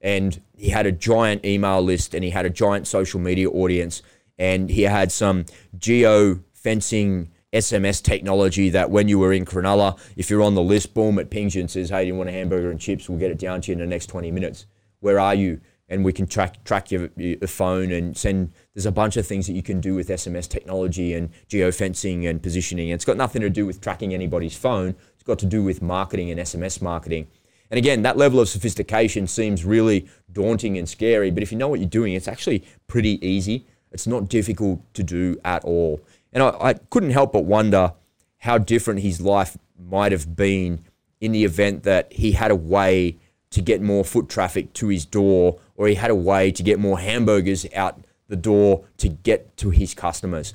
and 0.00 0.40
he 0.56 0.70
had 0.70 0.86
a 0.86 0.92
giant 0.92 1.44
email 1.44 1.82
list 1.82 2.14
and 2.14 2.24
he 2.24 2.30
had 2.30 2.46
a 2.46 2.50
giant 2.50 2.86
social 2.86 3.20
media 3.20 3.50
audience 3.50 4.02
and 4.38 4.70
he 4.70 4.82
had 4.82 5.12
some 5.12 5.44
geo 5.76 6.40
fencing 6.54 7.28
SMS 7.52 8.02
technology 8.02 8.70
that 8.70 8.90
when 8.90 9.08
you 9.08 9.18
were 9.18 9.32
in 9.32 9.44
Cronulla, 9.44 9.98
if 10.16 10.30
you're 10.30 10.42
on 10.42 10.54
the 10.54 10.62
list, 10.62 10.94
boom, 10.94 11.18
it 11.18 11.30
pings 11.30 11.54
you 11.54 11.60
and 11.60 11.70
says, 11.70 11.90
hey, 11.90 12.02
do 12.02 12.08
you 12.08 12.14
want 12.14 12.30
a 12.30 12.32
hamburger 12.32 12.70
and 12.70 12.80
chips? 12.80 13.08
We'll 13.08 13.18
get 13.18 13.30
it 13.30 13.38
down 13.38 13.60
to 13.62 13.70
you 13.70 13.74
in 13.74 13.78
the 13.78 13.86
next 13.86 14.06
20 14.06 14.30
minutes. 14.30 14.66
Where 15.00 15.20
are 15.20 15.34
you? 15.34 15.60
And 15.88 16.04
we 16.04 16.12
can 16.12 16.26
track 16.26 16.64
track 16.64 16.90
your, 16.90 17.10
your 17.16 17.36
phone 17.46 17.92
and 17.92 18.16
send. 18.16 18.52
There's 18.72 18.86
a 18.86 18.92
bunch 18.92 19.18
of 19.18 19.26
things 19.26 19.46
that 19.46 19.52
you 19.52 19.62
can 19.62 19.80
do 19.80 19.94
with 19.94 20.08
SMS 20.08 20.48
technology 20.48 21.12
and 21.12 21.28
geofencing 21.48 22.28
and 22.28 22.42
positioning. 22.42 22.90
And 22.90 22.94
it's 22.94 23.04
got 23.04 23.18
nothing 23.18 23.42
to 23.42 23.50
do 23.50 23.66
with 23.66 23.82
tracking 23.82 24.14
anybody's 24.14 24.56
phone. 24.56 24.94
It's 25.14 25.22
got 25.22 25.38
to 25.40 25.46
do 25.46 25.62
with 25.62 25.82
marketing 25.82 26.30
and 26.30 26.40
SMS 26.40 26.80
marketing. 26.80 27.26
And 27.70 27.78
again, 27.78 28.02
that 28.02 28.16
level 28.16 28.38
of 28.38 28.48
sophistication 28.48 29.26
seems 29.26 29.64
really 29.64 30.06
daunting 30.30 30.76
and 30.76 30.88
scary, 30.88 31.30
but 31.30 31.42
if 31.42 31.50
you 31.50 31.56
know 31.56 31.68
what 31.68 31.80
you're 31.80 31.88
doing, 31.88 32.12
it's 32.12 32.28
actually 32.28 32.64
pretty 32.86 33.24
easy. 33.26 33.66
It's 33.90 34.06
not 34.06 34.28
difficult 34.28 34.80
to 34.92 35.02
do 35.02 35.38
at 35.42 35.64
all. 35.64 36.00
And 36.32 36.42
I, 36.42 36.48
I 36.60 36.74
couldn't 36.74 37.10
help 37.10 37.32
but 37.32 37.44
wonder 37.44 37.92
how 38.38 38.58
different 38.58 39.00
his 39.00 39.20
life 39.20 39.56
might 39.78 40.12
have 40.12 40.34
been 40.36 40.84
in 41.20 41.32
the 41.32 41.44
event 41.44 41.84
that 41.84 42.12
he 42.12 42.32
had 42.32 42.50
a 42.50 42.56
way 42.56 43.16
to 43.50 43.60
get 43.60 43.82
more 43.82 44.04
foot 44.04 44.28
traffic 44.28 44.72
to 44.72 44.88
his 44.88 45.04
door 45.04 45.58
or 45.76 45.86
he 45.86 45.94
had 45.94 46.10
a 46.10 46.14
way 46.14 46.50
to 46.50 46.62
get 46.62 46.78
more 46.78 46.98
hamburgers 46.98 47.66
out 47.74 48.00
the 48.28 48.36
door 48.36 48.84
to 48.96 49.08
get 49.08 49.56
to 49.58 49.70
his 49.70 49.94
customers. 49.94 50.54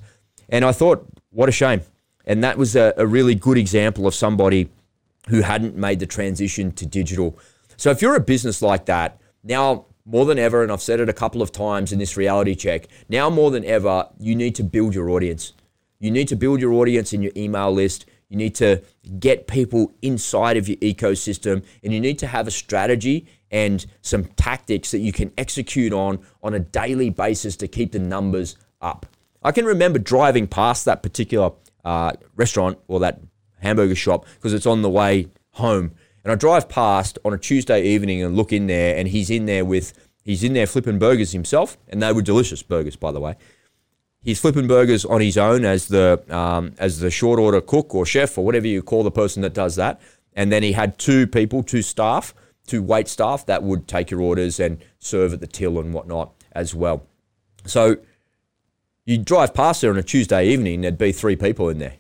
And 0.50 0.66
I 0.66 0.72
thought, 0.72 1.06
what 1.32 1.48
a 1.48 1.52
shame. 1.52 1.82
And 2.26 2.44
that 2.44 2.58
was 2.58 2.76
a, 2.76 2.94
a 2.98 3.06
really 3.06 3.36
good 3.36 3.58
example 3.58 4.08
of 4.08 4.16
somebody 4.16 4.70
who 5.30 5.42
hadn't 5.42 5.76
made 5.76 6.00
the 6.00 6.06
transition 6.06 6.72
to 6.74 6.86
digital. 6.86 7.38
So 7.78 7.92
if 7.92 8.02
you're 8.02 8.16
a 8.16 8.20
business 8.20 8.62
like 8.62 8.86
that, 8.86 9.20
now 9.44 9.86
more 10.06 10.26
than 10.26 10.40
ever, 10.40 10.64
and 10.64 10.72
I've 10.72 10.82
said 10.82 11.00
it 11.00 11.10
a 11.10 11.14
couple 11.14 11.42
of 11.42 11.52
times 11.52 11.92
in 11.92 12.00
this 12.00 12.18
reality 12.18 12.56
check, 12.56 12.88
now 13.10 13.30
more 13.30 13.52
than 13.52 13.64
ever, 13.66 14.08
you 14.20 14.36
need 14.36 14.56
to 14.56 14.64
build 14.64 14.96
your 14.96 15.10
audience. 15.10 15.54
You 16.00 16.12
need 16.12 16.28
to 16.28 16.36
build 16.36 16.62
your 16.62 16.74
audience 16.74 17.14
in 17.14 17.22
your 17.22 17.32
email 17.36 17.72
list. 17.72 18.06
You 18.30 18.38
need 18.38 18.56
to 18.56 18.84
get 19.20 19.48
people 19.48 19.94
inside 20.02 20.58
of 20.58 20.68
your 20.68 20.78
ecosystem, 20.78 21.64
and 21.84 21.94
you 21.94 22.00
need 22.00 22.20
to 22.20 22.28
have 22.28 22.48
a 22.48 22.52
strategy 22.52 23.28
and 23.50 23.86
some 24.02 24.26
tactics 24.26 24.92
that 24.92 25.00
you 25.00 25.14
can 25.14 25.32
execute 25.38 25.94
on 25.94 26.20
on 26.44 26.54
a 26.54 26.60
daily 26.60 27.10
basis 27.10 27.56
to 27.58 27.68
keep 27.68 27.94
the 27.94 28.00
numbers 28.00 28.58
up. 28.82 29.06
I 29.42 29.52
can 29.52 29.66
remember 29.66 30.00
driving 30.00 30.48
past 30.48 30.86
that 30.86 31.02
particular 31.02 31.52
uh, 31.86 32.12
restaurant 32.36 32.80
or 32.88 33.00
that 33.00 33.22
hamburger 33.62 33.96
shop 33.96 34.26
because 34.36 34.54
it's 34.54 34.66
on 34.66 34.82
the 34.82 34.90
way 34.90 35.28
home. 35.52 35.92
And 36.24 36.32
I 36.32 36.36
drive 36.36 36.68
past 36.68 37.18
on 37.24 37.34
a 37.34 37.38
Tuesday 37.38 37.82
evening 37.84 38.22
and 38.22 38.36
look 38.36 38.52
in 38.52 38.68
there, 38.68 38.98
and 38.98 39.08
he's 39.08 39.30
in 39.30 39.46
there 39.46 39.64
with 39.64 39.94
he's 40.24 40.44
in 40.44 40.52
there 40.52 40.68
flipping 40.68 41.00
burgers 41.00 41.32
himself, 41.32 41.78
and 41.88 42.04
they 42.04 42.12
were 42.12 42.22
delicious 42.22 42.62
burgers, 42.62 42.98
by 42.98 43.14
the 43.14 43.22
way. 43.22 43.36
He's 44.28 44.42
flipping 44.42 44.68
burgers 44.68 45.06
on 45.06 45.22
his 45.22 45.38
own 45.38 45.64
as 45.64 45.88
the 45.88 46.22
um, 46.28 46.76
as 46.80 47.00
the 47.00 47.10
short 47.10 47.40
order 47.40 47.62
cook 47.62 47.96
or 47.96 48.06
chef 48.06 48.38
or 48.38 48.44
whatever 48.44 48.68
you 48.68 48.82
call 48.82 49.04
the 49.04 49.10
person 49.10 49.42
that 49.44 49.54
does 49.54 49.78
that. 49.78 50.02
And 50.34 50.52
then 50.52 50.64
he 50.64 50.74
had 50.74 51.00
two 51.00 51.28
people, 51.28 51.64
two 51.64 51.82
staff, 51.82 52.34
two 52.66 52.84
wait 52.84 53.08
staff 53.08 53.46
that 53.46 53.64
would 53.64 53.88
take 53.88 54.12
your 54.12 54.20
orders 54.20 54.60
and 54.60 54.84
serve 55.00 55.32
at 55.32 55.40
the 55.40 55.48
till 55.48 55.80
and 55.80 55.94
whatnot 55.94 56.34
as 56.52 56.76
well. 56.76 57.08
So 57.66 58.00
you 59.06 59.18
drive 59.18 59.54
past 59.54 59.80
there 59.80 59.92
on 59.92 59.98
a 59.98 60.04
Tuesday 60.04 60.50
evening, 60.50 60.82
there'd 60.82 60.98
be 60.98 61.14
three 61.14 61.38
people 61.38 61.70
in 61.70 61.78
there. 61.78 61.96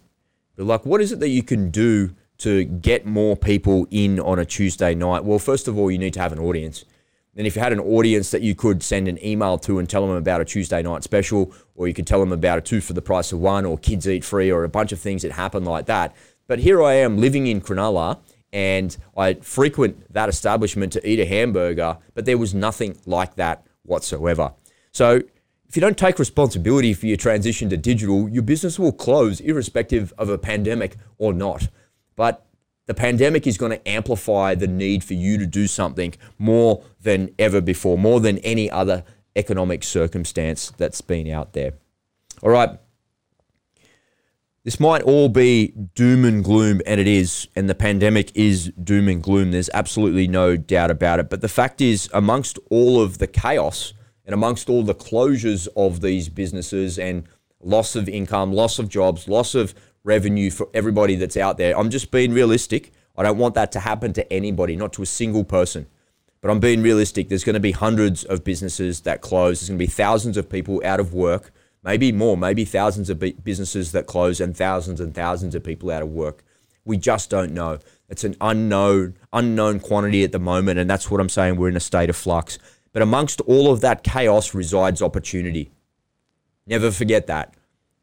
But 0.57 0.65
like, 0.65 0.85
what 0.85 0.99
is 0.99 1.13
it 1.13 1.21
that 1.21 1.29
you 1.29 1.43
can 1.43 1.69
do 1.71 2.13
to 2.39 2.65
get 2.65 3.05
more 3.05 3.37
people 3.37 3.87
in 3.89 4.19
on 4.19 4.37
a 4.37 4.43
Tuesday 4.43 4.93
night? 4.93 5.23
Well, 5.23 5.39
first 5.39 5.69
of 5.69 5.79
all, 5.79 5.89
you 5.89 5.97
need 5.97 6.15
to 6.15 6.19
have 6.19 6.33
an 6.33 6.39
audience. 6.39 6.83
And 7.37 7.45
if 7.45 7.55
you 7.55 7.61
had 7.61 7.71
an 7.71 7.79
audience 7.79 8.31
that 8.31 8.41
you 8.41 8.55
could 8.55 8.81
send 8.81 9.07
an 9.07 9.23
email 9.23 9.59
to 9.59 9.77
and 9.77 9.87
tell 9.87 10.05
them 10.07 10.15
about 10.15 10.41
a 10.41 10.45
Tuesday 10.45 10.81
night 10.81 11.03
special, 11.03 11.53
or 11.75 11.87
you 11.87 11.93
could 11.93 12.07
tell 12.07 12.19
them 12.19 12.31
about 12.31 12.57
a 12.57 12.61
two 12.61 12.81
for 12.81 12.93
the 12.93 13.01
price 13.01 13.31
of 13.31 13.39
one, 13.39 13.63
or 13.63 13.77
kids 13.77 14.09
eat 14.09 14.25
free, 14.25 14.51
or 14.51 14.63
a 14.63 14.69
bunch 14.69 14.91
of 14.91 14.99
things 14.99 15.21
that 15.21 15.33
happen 15.33 15.63
like 15.63 15.85
that. 15.85 16.15
But 16.47 16.59
here 16.59 16.81
I 16.81 16.93
am 16.93 17.19
living 17.19 17.45
in 17.45 17.61
Cronulla, 17.61 18.17
and 18.51 18.97
I 19.15 19.35
frequent 19.35 20.11
that 20.13 20.29
establishment 20.29 20.91
to 20.93 21.07
eat 21.07 21.19
a 21.19 21.25
hamburger, 21.25 21.97
but 22.15 22.25
there 22.25 22.39
was 22.39 22.55
nothing 22.55 22.97
like 23.05 23.35
that 23.35 23.67
whatsoever. 23.83 24.53
So 24.91 25.21
if 25.69 25.75
you 25.75 25.81
don't 25.81 25.97
take 25.97 26.17
responsibility 26.17 26.93
for 26.95 27.05
your 27.05 27.17
transition 27.17 27.69
to 27.69 27.77
digital, 27.77 28.27
your 28.29 28.41
business 28.41 28.79
will 28.79 28.93
close 28.93 29.41
irrespective 29.41 30.11
of 30.17 30.29
a 30.29 30.39
pandemic 30.39 30.95
or 31.19 31.33
not. 31.33 31.67
But 32.15 32.46
the 32.87 32.93
pandemic 32.93 33.45
is 33.45 33.57
going 33.57 33.71
to 33.71 33.87
amplify 33.87 34.55
the 34.55 34.67
need 34.67 35.03
for 35.03 35.13
you 35.13 35.37
to 35.37 35.45
do 35.45 35.67
something 35.67 36.15
more 36.39 36.83
than 37.01 37.29
ever 37.37 37.61
before, 37.61 37.97
more 37.97 38.19
than 38.19 38.39
any 38.39 38.71
other 38.71 39.03
economic 39.35 39.83
circumstance 39.83 40.71
that's 40.77 41.01
been 41.01 41.29
out 41.29 41.53
there. 41.53 41.73
All 42.41 42.49
right. 42.49 42.79
This 44.63 44.79
might 44.81 45.03
all 45.03 45.29
be 45.29 45.73
doom 45.95 46.25
and 46.25 46.43
gloom, 46.43 46.81
and 46.85 46.99
it 46.99 47.07
is, 47.07 47.47
and 47.55 47.69
the 47.69 47.75
pandemic 47.75 48.35
is 48.35 48.71
doom 48.83 49.07
and 49.07 49.23
gloom. 49.23 49.51
There's 49.51 49.69
absolutely 49.73 50.27
no 50.27 50.57
doubt 50.57 50.91
about 50.91 51.19
it. 51.19 51.29
But 51.29 51.39
the 51.39 51.47
fact 51.47 51.79
is, 51.79 52.09
amongst 52.13 52.59
all 52.69 53.01
of 53.01 53.17
the 53.17 53.27
chaos, 53.27 53.93
and 54.25 54.33
amongst 54.33 54.69
all 54.69 54.83
the 54.83 54.93
closures 54.93 55.69
of 55.77 56.01
these 56.01 56.27
businesses 56.27 56.99
and 56.99 57.23
loss 57.61 57.95
of 57.95 58.09
income, 58.09 58.51
loss 58.51 58.77
of 58.77 58.89
jobs, 58.89 59.29
loss 59.29 59.55
of 59.55 59.73
revenue 60.07 60.49
for 60.49 60.69
everybody 60.73 61.15
that's 61.15 61.37
out 61.37 61.57
there, 61.57 61.77
I'm 61.77 61.89
just 61.89 62.09
being 62.09 62.33
realistic. 62.33 62.93
I 63.17 63.23
don't 63.23 63.37
want 63.37 63.55
that 63.55 63.71
to 63.73 63.81
happen 63.81 64.13
to 64.13 64.33
anybody, 64.33 64.75
not 64.75 64.93
to 64.93 65.01
a 65.01 65.05
single 65.05 65.43
person. 65.43 65.85
But 66.41 66.49
I'm 66.49 66.59
being 66.59 66.81
realistic. 66.81 67.29
There's 67.29 67.43
going 67.43 67.55
to 67.55 67.59
be 67.59 67.71
hundreds 67.71 68.23
of 68.23 68.43
businesses 68.43 69.01
that 69.01 69.21
close. 69.21 69.59
There's 69.59 69.69
going 69.69 69.79
to 69.79 69.85
be 69.85 69.91
thousands 69.91 70.37
of 70.37 70.49
people 70.49 70.81
out 70.85 70.99
of 70.99 71.13
work, 71.13 71.51
maybe 71.83 72.11
more, 72.11 72.37
maybe 72.37 72.63
thousands 72.63 73.09
of 73.09 73.19
businesses 73.43 73.91
that 73.91 74.07
close, 74.07 74.39
and 74.39 74.55
thousands 74.55 74.99
and 75.01 75.13
thousands 75.13 75.55
of 75.55 75.63
people 75.63 75.91
out 75.91 76.03
of 76.03 76.09
work. 76.09 76.43
We 76.85 76.95
just 76.97 77.29
don't 77.29 77.53
know. 77.53 77.79
It's 78.07 78.23
an 78.23 78.35
unknown, 78.39 79.17
unknown 79.33 79.81
quantity 79.81 80.23
at 80.23 80.31
the 80.31 80.39
moment, 80.39 80.79
and 80.79 80.89
that's 80.89 81.11
what 81.11 81.19
I'm 81.19 81.27
saying. 81.27 81.57
We're 81.57 81.69
in 81.69 81.75
a 81.75 81.81
state 81.81 82.09
of 82.09 82.15
flux. 82.15 82.57
But 82.93 83.01
amongst 83.01 83.41
all 83.41 83.71
of 83.71 83.81
that 83.81 84.03
chaos 84.03 84.53
resides 84.53 85.01
opportunity. 85.01 85.71
Never 86.65 86.91
forget 86.91 87.27
that. 87.27 87.55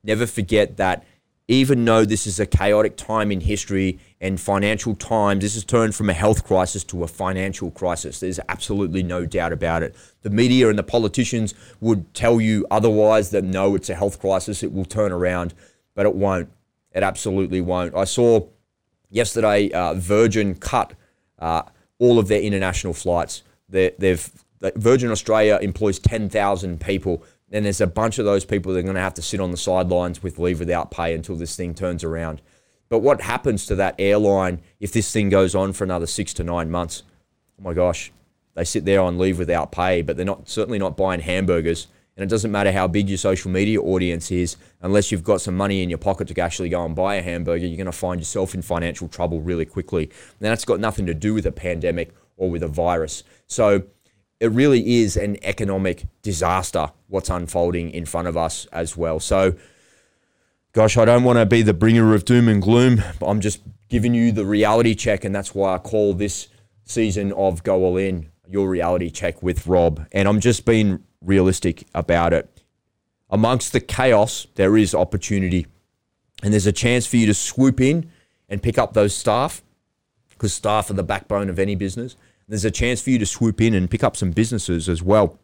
Never 0.02 0.26
forget 0.26 0.76
that 0.76 1.06
even 1.46 1.84
though 1.84 2.04
this 2.04 2.26
is 2.26 2.40
a 2.40 2.46
chaotic 2.46 2.96
time 2.96 3.30
in 3.30 3.42
history 3.42 3.98
and 4.20 4.40
financial 4.40 4.94
times, 4.94 5.42
this 5.42 5.54
has 5.54 5.64
turned 5.64 5.94
from 5.94 6.08
a 6.08 6.14
health 6.14 6.44
crisis 6.44 6.82
to 6.84 7.04
a 7.04 7.06
financial 7.06 7.70
crisis. 7.70 8.20
There's 8.20 8.40
absolutely 8.48 9.02
no 9.02 9.26
doubt 9.26 9.52
about 9.52 9.82
it. 9.82 9.94
The 10.22 10.30
media 10.30 10.70
and 10.70 10.78
the 10.78 10.82
politicians 10.82 11.52
would 11.80 12.14
tell 12.14 12.40
you 12.40 12.66
otherwise 12.70 13.30
that 13.30 13.44
no, 13.44 13.74
it's 13.74 13.90
a 13.90 13.94
health 13.94 14.20
crisis, 14.20 14.62
it 14.62 14.72
will 14.72 14.86
turn 14.86 15.12
around, 15.12 15.52
but 15.94 16.06
it 16.06 16.14
won't. 16.14 16.50
It 16.92 17.02
absolutely 17.02 17.60
won't. 17.60 17.94
I 17.94 18.04
saw 18.04 18.48
yesterday 19.10 19.70
uh, 19.70 19.94
Virgin 19.94 20.54
cut 20.54 20.94
uh, 21.38 21.62
all 21.98 22.18
of 22.18 22.28
their 22.28 22.40
international 22.40 22.94
flights. 22.94 23.42
they 23.68 23.92
they've 23.98 24.30
Virgin 24.76 25.10
Australia 25.10 25.58
employs 25.60 25.98
10,000 25.98 26.80
people. 26.80 27.22
And 27.54 27.64
there's 27.64 27.80
a 27.80 27.86
bunch 27.86 28.18
of 28.18 28.24
those 28.24 28.44
people 28.44 28.72
that 28.72 28.80
are 28.80 28.82
going 28.82 28.96
to 28.96 29.00
have 29.00 29.14
to 29.14 29.22
sit 29.22 29.38
on 29.38 29.52
the 29.52 29.56
sidelines 29.56 30.24
with 30.24 30.40
leave 30.40 30.58
without 30.58 30.90
pay 30.90 31.14
until 31.14 31.36
this 31.36 31.54
thing 31.54 31.72
turns 31.72 32.02
around. 32.02 32.42
But 32.88 32.98
what 32.98 33.20
happens 33.20 33.64
to 33.66 33.76
that 33.76 33.94
airline 33.96 34.60
if 34.80 34.92
this 34.92 35.12
thing 35.12 35.28
goes 35.28 35.54
on 35.54 35.72
for 35.72 35.84
another 35.84 36.06
six 36.06 36.34
to 36.34 36.44
nine 36.44 36.68
months? 36.68 37.04
Oh 37.60 37.62
my 37.62 37.72
gosh, 37.72 38.10
they 38.54 38.64
sit 38.64 38.84
there 38.84 39.00
on 39.00 39.18
leave 39.18 39.38
without 39.38 39.70
pay, 39.70 40.02
but 40.02 40.16
they're 40.16 40.26
not 40.26 40.48
certainly 40.48 40.80
not 40.80 40.96
buying 40.96 41.20
hamburgers. 41.20 41.86
And 42.16 42.24
it 42.24 42.28
doesn't 42.28 42.50
matter 42.50 42.72
how 42.72 42.88
big 42.88 43.08
your 43.08 43.18
social 43.18 43.52
media 43.52 43.80
audience 43.80 44.32
is, 44.32 44.56
unless 44.82 45.12
you've 45.12 45.22
got 45.22 45.40
some 45.40 45.56
money 45.56 45.80
in 45.80 45.88
your 45.88 45.98
pocket 45.98 46.26
to 46.28 46.40
actually 46.40 46.70
go 46.70 46.84
and 46.84 46.96
buy 46.96 47.14
a 47.16 47.22
hamburger, 47.22 47.66
you're 47.66 47.76
going 47.76 47.86
to 47.86 47.92
find 47.92 48.20
yourself 48.20 48.54
in 48.54 48.62
financial 48.62 49.06
trouble 49.06 49.40
really 49.40 49.64
quickly. 49.64 50.04
And 50.04 50.40
that's 50.40 50.64
got 50.64 50.80
nothing 50.80 51.06
to 51.06 51.14
do 51.14 51.34
with 51.34 51.46
a 51.46 51.52
pandemic 51.52 52.12
or 52.36 52.50
with 52.50 52.64
a 52.64 52.68
virus. 52.68 53.22
So 53.46 53.84
it 54.40 54.52
really 54.52 55.00
is 55.00 55.16
an 55.16 55.38
economic 55.42 56.04
disaster 56.22 56.90
what's 57.14 57.30
unfolding 57.30 57.90
in 57.90 58.04
front 58.04 58.28
of 58.28 58.36
us 58.36 58.66
as 58.66 58.96
well. 58.96 59.18
So, 59.20 59.54
gosh, 60.72 60.96
I 60.98 61.04
don't 61.04 61.24
want 61.24 61.38
to 61.38 61.46
be 61.46 61.62
the 61.62 61.72
bringer 61.72 62.14
of 62.14 62.24
doom 62.24 62.48
and 62.48 62.60
gloom. 62.60 63.02
But 63.18 63.28
I'm 63.28 63.40
just 63.40 63.62
giving 63.88 64.12
you 64.14 64.32
the 64.32 64.44
reality 64.44 64.94
check, 64.94 65.24
and 65.24 65.34
that's 65.34 65.54
why 65.54 65.74
I 65.74 65.78
call 65.78 66.12
this 66.12 66.48
season 66.84 67.32
of 67.32 67.62
Go 67.62 67.84
All 67.84 67.96
In 67.96 68.30
your 68.46 68.68
reality 68.68 69.08
check 69.08 69.42
with 69.42 69.66
Rob. 69.66 70.06
And 70.12 70.28
I'm 70.28 70.40
just 70.40 70.66
being 70.66 71.02
realistic 71.22 71.86
about 71.94 72.34
it. 72.34 72.62
Amongst 73.30 73.72
the 73.72 73.80
chaos, 73.80 74.46
there 74.56 74.76
is 74.76 74.94
opportunity, 74.94 75.66
and 76.42 76.52
there's 76.52 76.66
a 76.66 76.72
chance 76.72 77.06
for 77.06 77.16
you 77.16 77.26
to 77.26 77.34
swoop 77.34 77.80
in 77.80 78.10
and 78.48 78.62
pick 78.62 78.76
up 78.76 78.92
those 78.92 79.16
staff 79.16 79.62
because 80.28 80.52
staff 80.52 80.90
are 80.90 80.94
the 80.94 81.02
backbone 81.02 81.48
of 81.48 81.58
any 81.58 81.74
business 81.74 82.16
there's 82.48 82.64
a 82.64 82.70
chance 82.70 83.00
for 83.00 83.10
you 83.10 83.18
to 83.18 83.26
swoop 83.26 83.60
in 83.60 83.74
and 83.74 83.90
pick 83.90 84.04
up 84.04 84.16
some 84.16 84.30
businesses 84.30 84.88
as 84.88 85.02
well. 85.02 85.38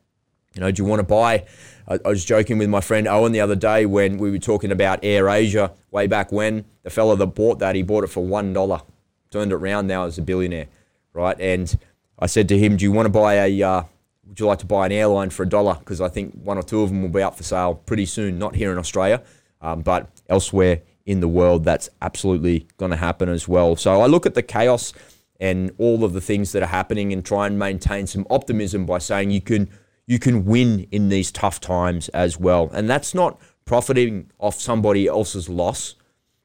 You 0.54 0.60
know, 0.60 0.70
do 0.70 0.82
you 0.82 0.88
want 0.88 1.00
to 1.00 1.04
buy? 1.06 1.46
I, 1.86 1.98
I 2.04 2.08
was 2.08 2.24
joking 2.24 2.58
with 2.58 2.68
my 2.68 2.80
friend 2.80 3.06
Owen 3.06 3.32
the 3.32 3.40
other 3.40 3.54
day 3.54 3.86
when 3.86 4.18
we 4.18 4.30
were 4.30 4.38
talking 4.38 4.72
about 4.72 4.98
Air 5.02 5.28
Asia 5.28 5.72
way 5.90 6.06
back 6.06 6.32
when. 6.32 6.64
The 6.82 6.90
fella 6.90 7.16
that 7.16 7.26
bought 7.26 7.60
that, 7.60 7.76
he 7.76 7.82
bought 7.82 8.04
it 8.04 8.08
for 8.08 8.24
one 8.24 8.52
dollar, 8.52 8.82
turned 9.30 9.52
it 9.52 9.56
around 9.56 9.86
now 9.86 10.04
as 10.06 10.18
a 10.18 10.22
billionaire, 10.22 10.66
right? 11.12 11.38
And 11.40 11.78
I 12.18 12.26
said 12.26 12.48
to 12.48 12.58
him, 12.58 12.76
"Do 12.76 12.84
you 12.84 12.92
want 12.92 13.06
to 13.06 13.10
buy 13.10 13.34
a? 13.34 13.62
Uh, 13.62 13.82
would 14.26 14.40
you 14.40 14.46
like 14.46 14.58
to 14.60 14.66
buy 14.66 14.86
an 14.86 14.92
airline 14.92 15.30
for 15.30 15.42
a 15.44 15.48
dollar? 15.48 15.74
Because 15.74 16.00
I 16.00 16.08
think 16.08 16.34
one 16.42 16.56
or 16.56 16.62
two 16.62 16.82
of 16.82 16.90
them 16.90 17.02
will 17.02 17.08
be 17.10 17.22
up 17.22 17.36
for 17.36 17.42
sale 17.42 17.74
pretty 17.74 18.06
soon. 18.06 18.38
Not 18.38 18.56
here 18.56 18.72
in 18.72 18.78
Australia, 18.78 19.22
um, 19.60 19.82
but 19.82 20.08
elsewhere 20.28 20.82
in 21.06 21.20
the 21.20 21.28
world. 21.28 21.64
That's 21.64 21.88
absolutely 22.02 22.66
going 22.76 22.90
to 22.90 22.96
happen 22.96 23.28
as 23.28 23.46
well. 23.46 23.76
So 23.76 24.00
I 24.00 24.06
look 24.06 24.26
at 24.26 24.34
the 24.34 24.42
chaos 24.42 24.92
and 25.40 25.72
all 25.78 26.04
of 26.04 26.12
the 26.12 26.20
things 26.20 26.52
that 26.52 26.62
are 26.62 26.66
happening 26.66 27.12
and 27.12 27.24
try 27.24 27.46
and 27.46 27.58
maintain 27.58 28.06
some 28.06 28.26
optimism 28.30 28.84
by 28.84 28.98
saying 28.98 29.30
you 29.30 29.40
can 29.40 29.70
you 30.10 30.18
can 30.18 30.44
win 30.44 30.88
in 30.90 31.08
these 31.08 31.30
tough 31.30 31.60
times 31.60 32.08
as 32.08 32.36
well. 32.36 32.68
And 32.72 32.90
that's 32.90 33.14
not 33.14 33.38
profiting 33.64 34.28
off 34.40 34.60
somebody 34.60 35.06
else's 35.06 35.48
loss. 35.48 35.94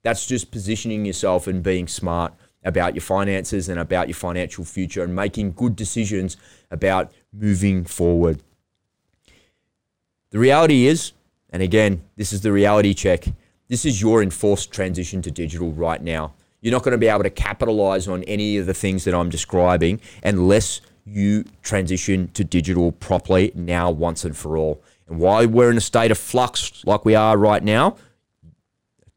That's 0.04 0.28
just 0.28 0.52
positioning 0.52 1.04
yourself 1.04 1.48
and 1.48 1.64
being 1.64 1.88
smart 1.88 2.36
about 2.64 2.94
your 2.94 3.02
finances 3.02 3.68
and 3.68 3.80
about 3.80 4.08
your 4.08 4.14
financial 4.14 4.66
future 4.66 5.04
and 5.04 5.16
making 5.16 5.54
good 5.54 5.76
decisions 5.76 6.38
about 6.70 7.12
moving 7.34 7.86
forward. 7.86 8.44
The 10.30 10.38
reality 10.38 10.86
is, 10.86 11.14
and 11.50 11.64
again, 11.64 12.04
this 12.18 12.34
is 12.34 12.42
the 12.42 12.52
reality 12.52 12.94
check, 12.94 13.26
this 13.68 13.84
is 13.84 14.00
your 14.00 14.22
enforced 14.22 14.72
transition 14.72 15.24
to 15.24 15.32
digital 15.32 15.72
right 15.72 16.04
now. 16.04 16.36
You're 16.62 16.72
not 16.72 16.84
going 16.84 16.92
to 16.92 17.00
be 17.00 17.08
able 17.08 17.24
to 17.24 17.32
capitalize 17.32 18.08
on 18.08 18.22
any 18.26 18.58
of 18.58 18.68
the 18.68 18.76
things 18.76 19.06
that 19.06 19.16
I'm 19.16 19.30
describing 19.30 20.02
unless 20.22 20.82
you 21.06 21.46
transition 21.62 22.30
to 22.34 22.44
digital 22.44 22.92
properly 22.92 23.52
now, 23.56 23.92
once 23.92 24.26
and 24.26 24.36
for 24.36 24.58
all. 24.58 24.84
And 25.08 25.20
while 25.20 25.48
we're 25.48 25.70
in 25.70 25.78
a 25.78 25.82
state 25.82 26.12
of 26.12 26.18
flux 26.18 26.84
like 26.86 27.06
we 27.06 27.14
are 27.14 27.38
right 27.38 27.64
now, 27.64 27.96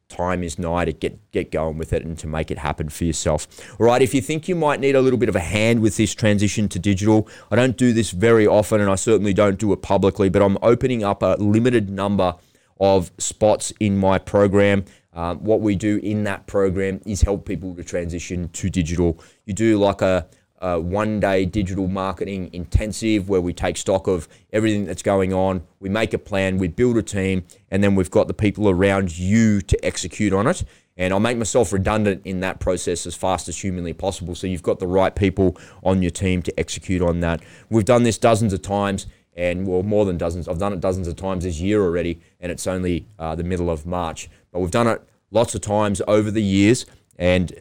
time 0.08 0.42
is 0.42 0.58
nigh 0.58 0.84
to 0.84 0.92
get 0.92 1.30
get 1.32 1.50
going 1.50 1.78
with 1.78 1.92
it 1.92 2.04
and 2.04 2.18
to 2.18 2.26
make 2.26 2.50
it 2.50 2.58
happen 2.58 2.88
for 2.88 3.04
yourself. 3.04 3.46
All 3.78 3.86
right, 3.86 4.02
if 4.02 4.14
you 4.14 4.20
think 4.20 4.48
you 4.48 4.54
might 4.54 4.80
need 4.80 4.96
a 4.96 5.00
little 5.00 5.18
bit 5.18 5.28
of 5.28 5.36
a 5.36 5.40
hand 5.40 5.80
with 5.80 5.96
this 5.96 6.14
transition 6.14 6.68
to 6.70 6.78
digital, 6.78 7.28
I 7.50 7.56
don't 7.56 7.76
do 7.76 7.92
this 7.92 8.10
very 8.10 8.46
often 8.46 8.80
and 8.80 8.90
I 8.90 8.94
certainly 8.96 9.34
don't 9.34 9.58
do 9.58 9.72
it 9.72 9.82
publicly, 9.82 10.28
but 10.28 10.42
I'm 10.42 10.58
opening 10.62 11.04
up 11.04 11.22
a 11.22 11.36
limited 11.38 11.90
number 11.90 12.34
of 12.80 13.10
spots 13.18 13.72
in 13.80 13.96
my 13.96 14.18
program. 14.18 14.84
Um, 15.12 15.38
what 15.38 15.60
we 15.60 15.74
do 15.74 15.98
in 16.02 16.24
that 16.24 16.46
program 16.46 17.00
is 17.04 17.22
help 17.22 17.44
people 17.44 17.74
to 17.74 17.82
transition 17.82 18.50
to 18.50 18.70
digital. 18.70 19.18
You 19.46 19.54
do 19.54 19.78
like 19.78 20.00
a 20.00 20.28
uh, 20.60 20.78
one 20.78 21.20
day 21.20 21.44
digital 21.44 21.86
marketing 21.86 22.50
intensive 22.52 23.28
where 23.28 23.40
we 23.40 23.52
take 23.52 23.76
stock 23.76 24.06
of 24.06 24.28
everything 24.52 24.84
that's 24.84 25.02
going 25.02 25.32
on. 25.32 25.62
We 25.80 25.88
make 25.88 26.12
a 26.14 26.18
plan, 26.18 26.58
we 26.58 26.68
build 26.68 26.96
a 26.96 27.02
team, 27.02 27.44
and 27.70 27.82
then 27.82 27.94
we've 27.94 28.10
got 28.10 28.28
the 28.28 28.34
people 28.34 28.68
around 28.68 29.16
you 29.16 29.60
to 29.62 29.84
execute 29.84 30.32
on 30.32 30.46
it. 30.46 30.64
And 30.96 31.14
I'll 31.14 31.20
make 31.20 31.38
myself 31.38 31.72
redundant 31.72 32.22
in 32.24 32.40
that 32.40 32.58
process 32.58 33.06
as 33.06 33.14
fast 33.14 33.48
as 33.48 33.62
humanly 33.62 33.92
possible. 33.92 34.34
So 34.34 34.48
you've 34.48 34.64
got 34.64 34.80
the 34.80 34.88
right 34.88 35.14
people 35.14 35.56
on 35.84 36.02
your 36.02 36.10
team 36.10 36.42
to 36.42 36.58
execute 36.58 37.02
on 37.02 37.20
that. 37.20 37.40
We've 37.70 37.84
done 37.84 38.02
this 38.02 38.18
dozens 38.18 38.52
of 38.52 38.62
times, 38.62 39.06
and 39.36 39.64
well, 39.64 39.84
more 39.84 40.04
than 40.04 40.18
dozens. 40.18 40.48
I've 40.48 40.58
done 40.58 40.72
it 40.72 40.80
dozens 40.80 41.06
of 41.06 41.14
times 41.14 41.44
this 41.44 41.60
year 41.60 41.80
already, 41.82 42.20
and 42.40 42.50
it's 42.50 42.66
only 42.66 43.06
uh, 43.16 43.36
the 43.36 43.44
middle 43.44 43.70
of 43.70 43.86
March. 43.86 44.28
But 44.50 44.58
we've 44.58 44.72
done 44.72 44.88
it 44.88 45.00
lots 45.30 45.54
of 45.54 45.60
times 45.60 46.02
over 46.08 46.32
the 46.32 46.42
years, 46.42 46.84
and 47.16 47.52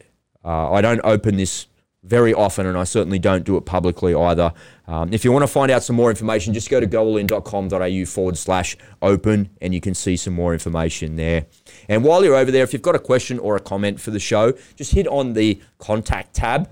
uh, 0.44 0.72
I 0.72 0.80
don't 0.80 1.00
open 1.04 1.36
this 1.36 1.68
very 2.04 2.32
often, 2.32 2.66
and 2.66 2.78
I 2.78 2.84
certainly 2.84 3.18
don't 3.18 3.44
do 3.44 3.56
it 3.56 3.62
publicly 3.62 4.14
either. 4.14 4.52
Um, 4.86 5.12
if 5.12 5.24
you 5.24 5.32
want 5.32 5.42
to 5.42 5.48
find 5.48 5.70
out 5.70 5.82
some 5.82 5.96
more 5.96 6.10
information, 6.10 6.54
just 6.54 6.70
go 6.70 6.80
to 6.80 6.86
goalin.com.au 6.86 8.04
forward 8.06 8.38
slash 8.38 8.76
open 9.02 9.50
and 9.60 9.74
you 9.74 9.80
can 9.80 9.94
see 9.94 10.16
some 10.16 10.32
more 10.32 10.52
information 10.52 11.16
there. 11.16 11.46
And 11.88 12.04
while 12.04 12.24
you're 12.24 12.36
over 12.36 12.50
there, 12.50 12.62
if 12.62 12.72
you've 12.72 12.82
got 12.82 12.94
a 12.94 13.00
question 13.00 13.38
or 13.38 13.56
a 13.56 13.60
comment 13.60 14.00
for 14.00 14.10
the 14.10 14.20
show, 14.20 14.52
just 14.76 14.92
hit 14.92 15.06
on 15.08 15.32
the 15.32 15.60
contact 15.78 16.34
tab 16.34 16.70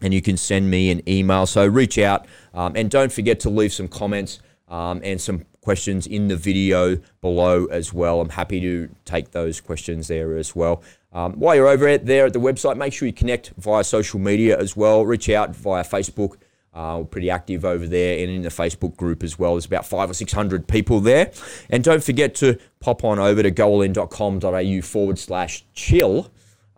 and 0.00 0.14
you 0.14 0.22
can 0.22 0.36
send 0.36 0.70
me 0.70 0.90
an 0.90 1.08
email. 1.08 1.46
So 1.46 1.66
reach 1.66 1.98
out 1.98 2.26
um, 2.54 2.72
and 2.76 2.90
don't 2.90 3.12
forget 3.12 3.40
to 3.40 3.50
leave 3.50 3.72
some 3.72 3.88
comments 3.88 4.40
um, 4.68 5.00
and 5.02 5.20
some 5.20 5.44
questions 5.60 6.06
in 6.06 6.28
the 6.28 6.36
video 6.36 6.98
below 7.20 7.66
as 7.66 7.92
well. 7.92 8.20
I'm 8.20 8.30
happy 8.30 8.60
to 8.60 8.88
take 9.04 9.30
those 9.32 9.60
questions 9.60 10.08
there 10.08 10.36
as 10.36 10.56
well. 10.56 10.82
Um, 11.12 11.34
while 11.34 11.54
you're 11.54 11.68
over 11.68 11.86
at 11.88 12.06
there 12.06 12.26
at 12.26 12.32
the 12.32 12.40
website, 12.40 12.76
make 12.76 12.92
sure 12.92 13.06
you 13.06 13.12
connect 13.12 13.52
via 13.58 13.84
social 13.84 14.18
media 14.18 14.58
as 14.58 14.76
well. 14.76 15.04
Reach 15.04 15.28
out 15.28 15.54
via 15.54 15.84
Facebook. 15.84 16.36
Uh, 16.74 16.96
we're 16.98 17.04
pretty 17.04 17.28
active 17.28 17.66
over 17.66 17.86
there 17.86 18.18
and 18.18 18.30
in 18.30 18.42
the 18.42 18.48
Facebook 18.48 18.96
group 18.96 19.22
as 19.22 19.38
well. 19.38 19.54
There's 19.54 19.66
about 19.66 19.84
five 19.84 20.08
or 20.08 20.14
600 20.14 20.66
people 20.66 21.00
there. 21.00 21.30
And 21.68 21.84
don't 21.84 22.02
forget 22.02 22.34
to 22.36 22.58
pop 22.80 23.04
on 23.04 23.18
over 23.18 23.42
to 23.42 23.50
goallin.com.au 23.50 24.80
forward 24.82 25.18
slash 25.18 25.64
chill. 25.74 26.30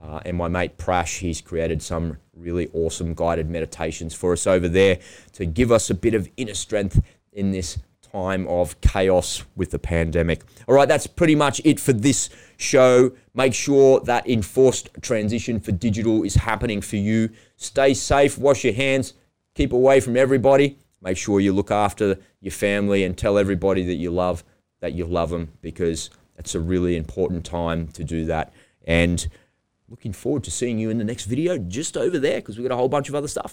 Uh, 0.03 0.21
and 0.25 0.37
my 0.37 0.49
mate 0.49 0.77
Prash, 0.79 1.21
he's 1.21 1.41
created 1.41 1.81
some 1.81 2.19
really 2.37 2.69
awesome 2.75 3.15
guided 3.15 3.49
meditations 3.49 4.15
for 4.15 4.33
us 4.33 4.47
over 4.47 4.69
there 4.69 4.99
to 5.33 5.47
give 5.47 5.71
us 5.71 5.89
a 5.91 5.95
bit 5.95 6.15
of 6.15 6.29
inner 6.37 6.55
strength 6.55 7.01
in 7.33 7.53
this 7.53 7.79
time 8.15 8.47
of 8.47 8.81
chaos 8.81 9.43
with 9.57 9.73
the 9.73 9.79
pandemic. 9.79 10.45
All 10.69 10.75
right, 10.75 10.87
that's 10.87 11.07
pretty 11.07 11.35
much 11.35 11.61
it 11.65 11.81
for 11.81 11.93
this 11.93 12.31
show. 12.57 13.11
Make 13.35 13.55
sure 13.55 13.99
that 14.01 14.29
enforced 14.29 14.89
transition 15.03 15.59
for 15.59 15.73
digital 15.73 16.23
is 16.23 16.37
happening 16.37 16.81
for 16.81 16.97
you. 16.97 17.31
Stay 17.57 17.93
safe, 17.93 18.39
wash 18.39 18.63
your 18.63 18.73
hands, 18.73 19.15
keep 19.55 19.73
away 19.73 19.99
from 19.99 20.17
everybody. 20.17 20.79
Make 21.03 21.17
sure 21.17 21.41
you 21.41 21.53
look 21.53 21.73
after 21.73 22.17
your 22.41 22.53
family 22.53 23.03
and 23.03 23.19
tell 23.19 23.37
everybody 23.37 23.83
that 23.85 23.97
you 23.97 24.11
love 24.11 24.45
that 24.81 24.93
you 24.93 25.07
love 25.07 25.31
them 25.31 25.51
because 25.63 26.11
it's 26.37 26.55
a 26.55 26.61
really 26.61 26.97
important 26.97 27.45
time 27.45 27.89
to 27.89 28.05
do 28.05 28.27
that. 28.27 28.53
And 28.87 29.27
looking 29.89 30.13
forward 30.13 30.45
to 30.45 30.51
seeing 30.51 30.79
you 30.79 30.91
in 30.91 30.99
the 30.99 31.05
next 31.05 31.25
video 31.25 31.57
just 31.59 31.97
over 31.97 32.19
there 32.19 32.37
because 32.37 32.59
we've 32.59 32.69
got 32.69 32.75
a 32.75 32.77
whole 32.77 32.89
bunch 32.89 33.09
of 33.09 33.15
other 33.15 33.29
stuff. 33.29 33.53